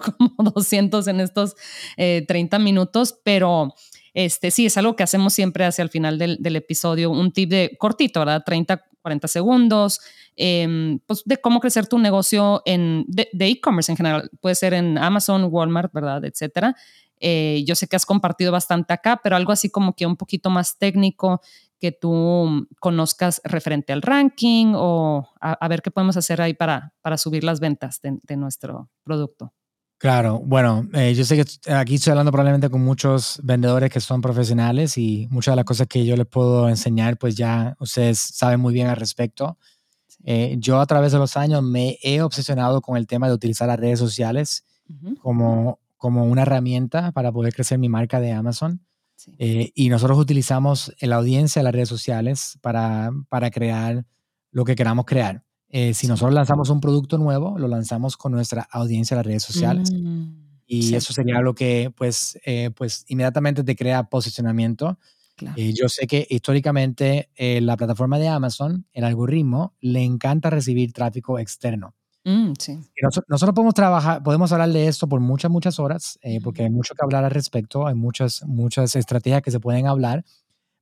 [0.00, 1.56] como 200 en estos
[1.96, 3.74] 30 eh, minutos, pero
[4.14, 7.76] este sí, es algo que hacemos siempre hacia el final del, episodio, un tip de
[7.78, 8.44] cortito, ¿verdad?
[8.46, 10.00] 30, 40 segundos,
[10.36, 14.96] em, pues de cómo crecer tu negocio en, de e-commerce en general, puede ser en
[14.96, 16.24] Amazon, Walmart, ¿verdad?
[16.24, 16.74] Etcétera.
[17.20, 20.50] Eh, yo sé que has compartido bastante acá, pero algo así como que un poquito
[20.50, 21.40] más técnico
[21.78, 27.18] que tú conozcas referente al ranking o a, ver qué podemos hacer ahí para, para
[27.18, 29.52] subir las ventas de, nuestro producto.
[29.98, 34.20] Claro, bueno, eh, yo sé que aquí estoy hablando probablemente con muchos vendedores que son
[34.20, 38.60] profesionales y muchas de las cosas que yo les puedo enseñar, pues ya ustedes saben
[38.60, 39.58] muy bien al respecto.
[40.24, 43.68] Eh, yo a través de los años me he obsesionado con el tema de utilizar
[43.68, 44.64] las redes sociales
[45.20, 48.86] como, como una herramienta para poder crecer mi marca de Amazon.
[49.38, 54.04] Eh, y nosotros utilizamos la audiencia de las redes sociales para, para crear
[54.50, 55.42] lo que queramos crear.
[55.68, 59.42] Eh, si nosotros lanzamos un producto nuevo, lo lanzamos con nuestra audiencia de las redes
[59.42, 59.90] sociales.
[59.92, 60.46] Mm.
[60.68, 64.98] y eso sería lo que pues, eh, pues inmediatamente te crea posicionamiento.
[65.56, 71.94] Yo sé que históricamente la plataforma de Amazon, el algoritmo, le encanta recibir tráfico externo.
[72.28, 72.76] Mm, sí.
[73.28, 77.04] nosotros, podemos trabajar, podemos hablar de esto por muchas, muchas horas, porque hay mucho que
[77.04, 80.24] hablar al respecto, hay muchas, muchas estrategias que se pueden hablar,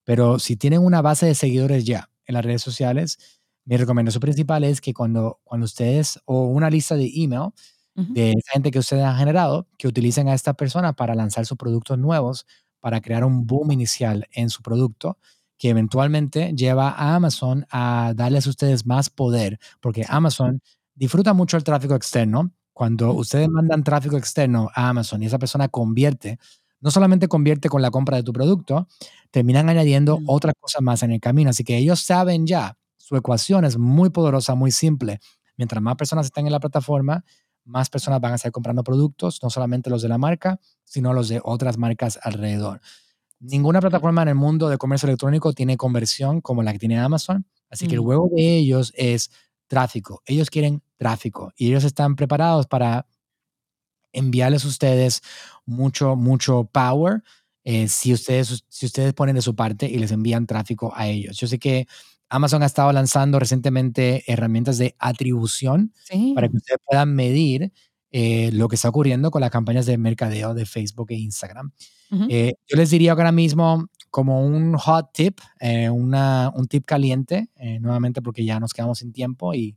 [0.04, 3.18] pero si tienen una base de seguidores ya en las redes sociales,
[3.66, 7.50] mi recomendación principal es que cuando, cuando ustedes, o una lista de email,
[7.94, 11.58] de esa gente que ustedes han generado, que utilicen a esta persona para lanzar sus
[11.58, 12.46] productos nuevos,
[12.80, 15.18] para crear un boom inicial en su producto,
[15.58, 20.62] que eventualmente lleva a Amazon a darles a ustedes más poder, porque Amazon
[20.94, 22.52] disfruta mucho el tráfico externo.
[22.72, 26.38] Cuando ustedes mandan tráfico externo a Amazon y esa persona convierte,
[26.80, 28.88] no solamente convierte con la compra de tu producto,
[29.30, 31.50] terminan añadiendo otras cosas más en el camino.
[31.50, 35.20] Así que ellos saben ya, su ecuación es muy poderosa, muy simple.
[35.56, 37.24] Mientras más personas están en la plataforma,
[37.64, 41.28] más personas van a estar comprando productos, no solamente los de la marca, sino los
[41.28, 42.80] de otras marcas alrededor.
[43.40, 47.46] Ninguna plataforma en el mundo de comercio electrónico tiene conversión como la que tiene Amazon,
[47.70, 49.30] así que el huevo de ellos es
[49.68, 50.22] tráfico.
[50.26, 53.06] Ellos quieren tráfico y ellos están preparados para
[54.12, 55.20] enviarles a ustedes
[55.66, 57.22] mucho, mucho power
[57.64, 61.38] eh, si, ustedes, si ustedes ponen de su parte y les envían tráfico a ellos.
[61.38, 61.86] Yo sé que
[62.28, 65.92] Amazon ha estado lanzando recientemente herramientas de atribución
[66.34, 67.72] para que ustedes puedan medir
[68.10, 71.72] eh, lo que está ocurriendo con las campañas de mercadeo de Facebook e Instagram.
[72.28, 75.40] Eh, yo les diría ahora mismo como un hot tip,
[75.90, 77.48] una, un tip caliente,
[77.80, 79.76] nuevamente porque ya nos quedamos sin tiempo y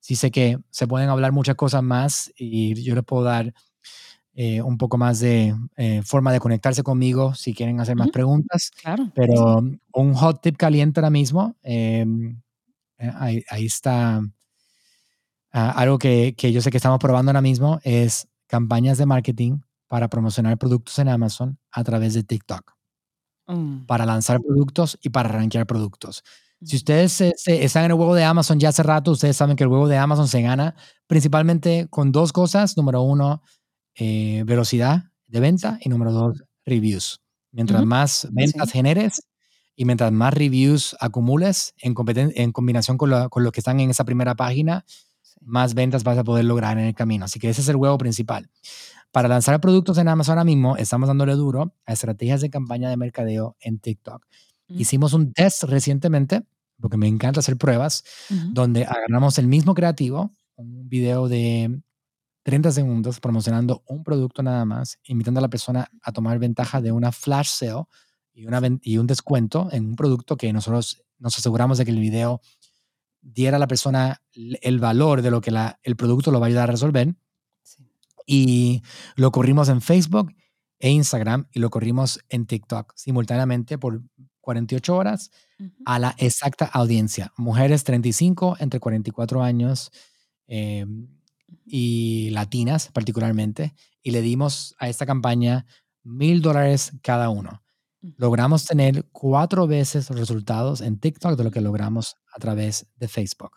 [0.00, 3.54] sí sé que se pueden hablar muchas cosas más y yo les puedo dar
[4.34, 8.70] eh, un poco más de eh, forma de conectarse conmigo si quieren hacer más preguntas.
[8.80, 9.10] Claro.
[9.14, 12.40] Pero un hot tip caliente ahora mismo, em,
[12.98, 14.22] eh, ahí, ahí, está
[15.52, 19.60] ah, algo que, que, yo sé que estamos probando ahora mismo, es campañas de marketing
[19.88, 22.72] para promocionar productos en Amazon a través de TikTok.
[23.48, 23.86] Mm.
[23.86, 26.22] Para lanzar productos y para rankear productos.
[26.62, 29.70] Si ustedes están en el huevo de Amazon ya hace rato, ustedes saben que el
[29.70, 30.74] huevo de Amazon se gana
[31.06, 32.76] principalmente con dos cosas.
[32.76, 33.42] Número uno,
[33.94, 37.20] eh, velocidad de venta y número dos, reviews.
[37.52, 39.22] Mientras más ventas generes
[39.74, 41.94] y mientras más reviews acumules en,
[42.34, 44.84] en combinación con, lo, con los que están en esa primera página,
[45.40, 47.24] más ventas vas a poder lograr en el camino.
[47.24, 48.50] Así que ese es el huevo principal.
[49.12, 52.96] Para lanzar productos en Amazon ahora mismo, estamos dándole duro a estrategias de campaña de
[52.96, 54.24] mercadeo en TikTok.
[54.70, 56.42] Hicimos un test recientemente,
[56.80, 58.04] porque me encanta hacer pruebas,
[58.52, 61.80] donde agarramos el mismo creativo, un video de
[62.42, 66.92] 30 segundos promocionando un producto nada más, invitando a la persona a tomar ventaja de
[66.92, 67.84] una flash sale
[68.32, 72.00] y, una, y un descuento en un producto que nosotros nos aseguramos de que el
[72.00, 72.40] video
[73.20, 76.48] diera a la persona el valor de lo que la, el producto lo va a
[76.48, 77.14] ayudar a resolver.
[78.26, 78.82] Y
[79.16, 80.32] lo corrimos en Facebook
[80.78, 84.02] e Instagram y lo corrimos en TikTok simultáneamente por
[84.50, 85.30] 48 horas
[85.84, 87.32] a la exacta audiencia.
[87.36, 89.90] Mujeres 35 entre 44 años.
[90.48, 90.84] Eh,
[91.66, 95.66] y latinas particularmente, y le dimos a esta campaña
[96.02, 97.62] mil dólares cada uno.
[98.16, 103.08] Logramos tener cuatro veces los resultados en TikTok de lo que logramos a través de
[103.08, 103.52] Facebook.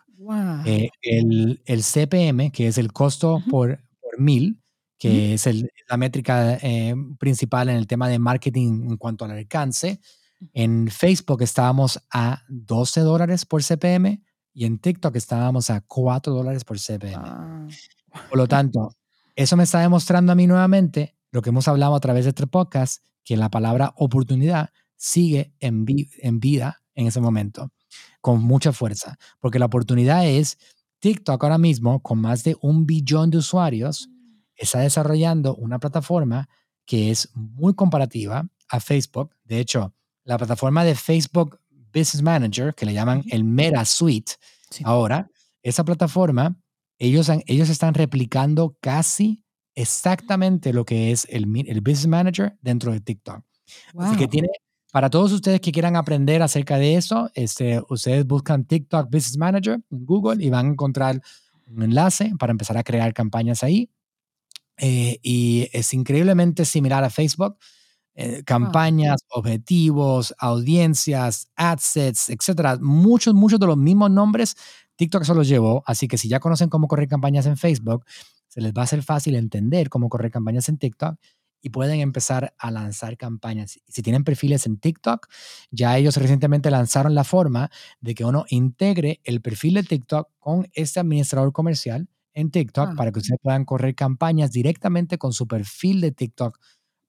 [0.66, 4.60] Eh, el, el, CPM, que es el costo por, por mil,
[4.98, 9.32] que es el, la métrica eh, principal en el tema de marketing en cuanto al
[9.32, 10.00] alcance,
[10.52, 14.22] en Facebook estábamos a 12 dólares por CPM
[14.52, 17.68] y en TikTok estábamos a 4 dólares por CPM.
[18.28, 18.94] Por lo tanto,
[19.34, 22.46] eso me está demostrando a mí nuevamente lo que hemos hablado a través de este
[22.46, 25.84] podcast, que la palabra oportunidad sigue en,
[26.18, 27.72] en vida en ese momento,
[28.20, 30.58] con mucha fuerza, porque la oportunidad es
[31.00, 34.08] TikTok ahora mismo, con más de un billón de usuarios,
[34.54, 36.48] está desarrollando una plataforma
[36.86, 39.34] que es muy comparativa a Facebook.
[39.44, 39.92] De hecho,
[40.24, 41.60] la plataforma de Facebook
[41.92, 44.32] Business Manager, que le llaman el Meta Suite,
[44.82, 45.30] ahora,
[45.62, 46.56] esa plataforma,
[46.98, 49.44] ellos, ellos están replicando casi
[49.74, 53.42] exactamente lo que es el, el Business Manager dentro de TikTok.
[53.98, 54.48] Así que tiene,
[54.92, 59.80] para todos ustedes que quieran aprender acerca de eso, este, ustedes buscan TikTok Business Manager
[59.90, 61.20] en Google y van a encontrar
[61.66, 63.90] un enlace para empezar a crear campañas ahí.
[64.76, 67.56] Eh, y es increíblemente similar a Facebook.
[68.16, 72.78] Eh, campañas, objetivos, audiencias, adsets, etcétera.
[72.80, 74.56] Muchos, muchos de los mismos nombres
[74.96, 78.04] TikTok se los llevó, así que si ya conocen cómo correr campañas en Facebook,
[78.48, 81.16] se les va a ser fácil entender cómo correr campañas en TikTok
[81.60, 83.80] y pueden empezar a lanzar campañas.
[83.88, 85.26] Si tienen perfiles en TikTok,
[85.70, 90.68] ya ellos recientemente lanzaron la forma de que uno integre el perfil de TikTok con
[90.74, 92.94] este administrador comercial en TikTok Ah.
[92.96, 96.58] para que ustedes puedan correr campañas directamente con su perfil de TikTok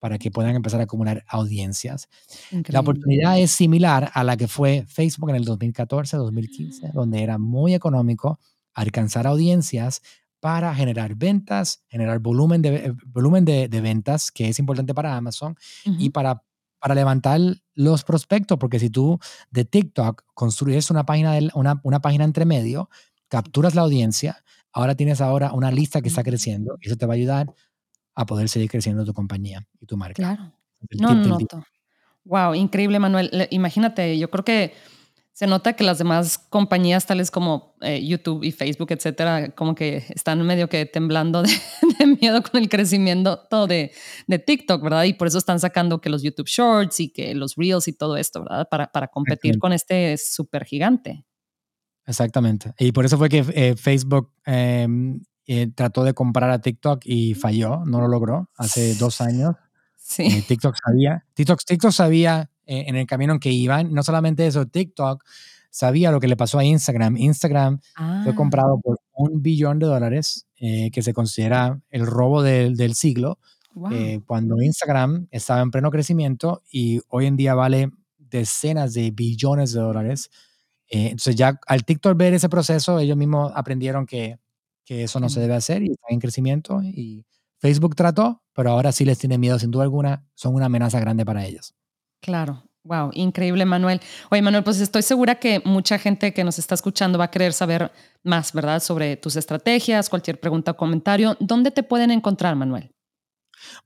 [0.06, 2.08] para que puedan empezar a acumular audiencias.
[2.52, 2.80] La Increíble.
[2.80, 7.74] oportunidad es similar a la que fue Facebook en el 2014, 2015, donde era muy
[7.74, 8.40] económico
[8.76, 10.04] alcanzar audiencias
[10.40, 15.18] para generar ventas, generar volumen de, eh, volumen de, de ventas, que es importante para
[15.18, 16.12] Amazon, y Ujú.
[16.12, 16.44] para,
[16.80, 17.40] para levantar
[17.74, 19.18] los prospectos, porque si tú
[19.50, 22.90] de TikTok construyes una página, del- una, una página entre medio,
[23.28, 27.14] capturas la audiencia, ahora tienes ahora una lista que está creciendo, y eso te va
[27.16, 27.48] a ayudar
[28.16, 30.16] a poder seguir creciendo tu compañía y tu marca.
[30.16, 30.54] Claro.
[30.90, 31.38] El No, no,
[32.24, 33.48] Wow, increíble, Manuel.
[33.52, 34.74] Imagínate, yo creo que
[35.36, 40.06] se nota que las demás compañías, tales como eh, YouTube y Facebook, etcétera, como que
[40.10, 41.50] están medio que temblando de,
[42.00, 43.92] de miedo con el crecimiento todo de,
[44.28, 45.04] de TikTok, ¿verdad?
[45.04, 48.16] Y por eso están sacando que los YouTube Shorts y que los Reels y todo
[48.16, 48.68] esto, ¿verdad?
[48.72, 51.26] Para, para competir con este super gigante.
[52.08, 52.74] Exactamente.
[52.80, 54.88] Y por eso fue que eh, Facebook eh,
[55.48, 59.56] eh, trató de comprar a TikTok y falló, no lo logró hace dos años.
[59.98, 60.24] Sí.
[60.24, 63.94] Eh, TikTok sabía, TikTok, TikTok sabía eh, en el camino en que iban.
[63.94, 65.24] No solamente eso, TikTok
[65.70, 67.18] sabía lo que le pasó a Instagram.
[67.18, 67.80] Instagram
[68.24, 72.76] fue Ah, comprado por un billón de dólares, eh, que se considera el robo del,
[72.76, 73.40] del siglo,
[73.74, 74.24] wow.
[74.26, 79.82] cuando Instagram estaba en pleno crecimiento y hoy en día vale decenas de billones de
[79.82, 80.30] dólares.
[80.88, 84.38] Entonces ya al TikTok ver ese proceso, ellos mismos aprendieron que,
[84.86, 86.82] que eso no se debe hacer y están en crecimiento.
[86.82, 87.26] Y
[87.60, 91.26] Facebook trató, pero ahora sí les tiene miedo, sin duda alguna, son una amenaza grande
[91.26, 91.74] para ellos.
[92.22, 92.64] Claro.
[92.84, 94.00] Wow, increíble, Manuel.
[94.30, 97.52] Oye, Manuel, pues estoy segura que mucha gente que nos está escuchando va a querer
[97.52, 97.92] saber
[98.24, 98.80] más, ¿verdad?
[98.80, 101.36] Sobre tus estrategias, cualquier pregunta o comentario.
[101.40, 102.92] ¿Dónde te pueden encontrar, Manuel?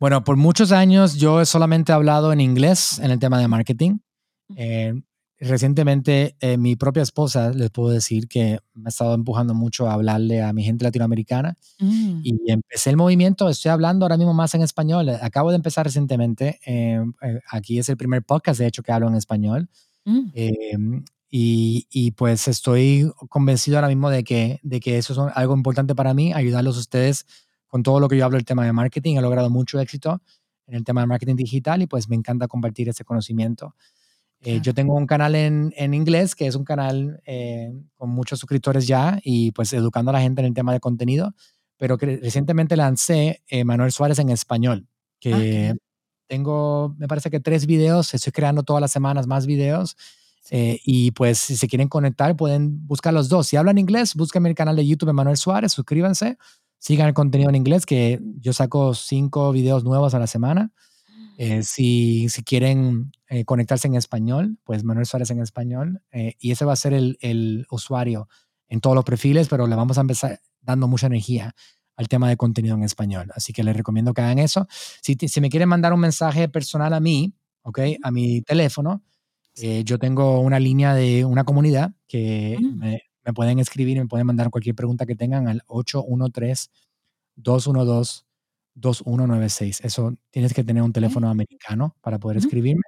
[0.02, 4.00] Bueno, por muchos años yo he solamente hablado en inglés en el tema de marketing.
[4.58, 4.94] Eh,
[5.40, 9.94] recientemente eh, mi propia esposa, les puedo decir que me ha estado empujando mucho a
[9.94, 14.54] hablarle a mi gente latinoamericana Mm, y empecé el movimiento, estoy hablando ahora mismo más
[14.54, 18.84] en español, acabo de empezar recientemente, eh, eh, aquí es el primer podcast de hecho
[18.84, 19.70] que hablo en español
[20.04, 20.78] mm, eh,
[21.30, 25.96] y, y, pues estoy convencido ahora mismo de que, de que eso es algo importante
[25.96, 27.26] para mí, ayudarlos a ustedes
[27.68, 30.22] con todo lo que yo hablo del tema de marketing, he logrado mucho éxito
[30.68, 33.76] en el tema de marketing digital y pues me encanta compartir ese conocimiento.
[34.42, 38.40] Eh, yo tengo un canal en, en, inglés que es un canal eh, con muchos
[38.40, 41.34] suscriptores ya y pues educando a la gente en el tema de contenido,
[41.78, 44.88] pero que recientemente lancé eh, Manuel Suárez en español,
[45.20, 45.76] que Ah,
[46.28, 49.98] tengo, me parece que tres videos, estoy creando todas las semanas más videos
[50.52, 53.48] y pues si se quieren conectar pueden buscar los dos.
[53.48, 56.38] Si hablan inglés, búsquenme el canal de YouTube de Manuel Suárez, suscríbanse,
[56.78, 60.72] sigan el contenido en inglés que yo saco cinco videos nuevos a la semana.
[61.42, 66.02] Eh, si, si quieren eh, conectarse en español, pues Manuel Suárez en español.
[66.12, 68.28] eh, y ese va a ser el, el, usuario
[68.68, 71.56] en todos los perfiles, pero le vamos a empezar dando mucha energía
[71.96, 73.32] al tema de contenido en español.
[73.34, 74.68] Así que les recomiendo que hagan eso.
[75.02, 77.34] Si, si me quieren mandar un mensaje personal a mí,
[77.64, 77.80] ¿ok?
[78.04, 79.02] A mi teléfono,
[79.86, 82.80] yo tengo una línea de una comunidad que Mm.
[82.80, 86.68] me, me pueden escribir y me pueden mandar cualquier pregunta que tengan al 813
[87.36, 88.24] 212
[88.80, 89.82] 2196.
[89.84, 92.84] Eso tienes que tener un teléfono americano para poder escribirme.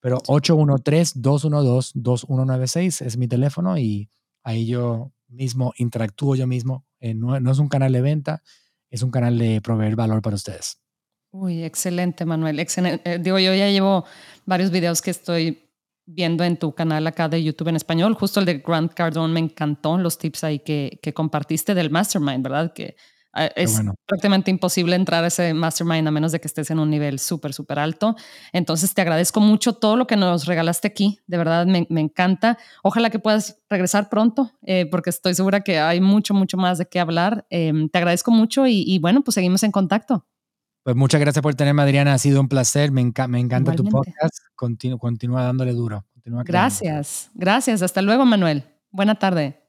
[0.00, 4.10] Pero 813-212-2196 es mi teléfono y
[4.42, 6.84] ahí yo mismo interactúo yo mismo.
[7.00, 8.42] Eh, no, no es un canal de venta,
[8.90, 10.78] es un canal de proveer valor para ustedes.
[11.32, 12.60] Uy, excelente, Manuel.
[12.60, 13.14] Excelente.
[13.14, 14.04] Eh, digo, yo ya llevo
[14.44, 15.62] varios videos que estoy
[16.06, 18.14] viendo en tu canal acá de YouTube en español.
[18.14, 22.42] Justo el de Grant Cardone me encantó, los tips ahí que, que compartiste del mastermind,
[22.42, 22.72] ¿verdad?
[22.72, 22.96] Que
[23.54, 23.94] es bueno.
[24.06, 27.52] prácticamente imposible entrar a ese mastermind a menos de que estés en un nivel súper,
[27.52, 28.16] súper alto.
[28.52, 31.20] Entonces te agradezco mucho todo lo que nos regalaste aquí.
[31.26, 32.58] De verdad, me, me encanta.
[32.82, 36.86] Ojalá que puedas regresar pronto, eh, porque estoy segura que hay mucho, mucho más de
[36.86, 37.46] qué hablar.
[37.50, 40.26] Eh, te agradezco mucho y, y bueno, pues seguimos en contacto.
[40.82, 42.14] Pues muchas gracias por tenerme, Adriana.
[42.14, 42.92] Ha sido un placer.
[42.92, 43.90] Me, enca me encanta Igualmente.
[43.90, 44.38] tu podcast.
[44.54, 46.06] Continu continúa dándole duro.
[46.14, 46.76] Continúa creando.
[46.80, 47.82] Gracias, gracias.
[47.82, 48.64] Hasta luego, Manuel.
[48.92, 49.65] Buena tarde.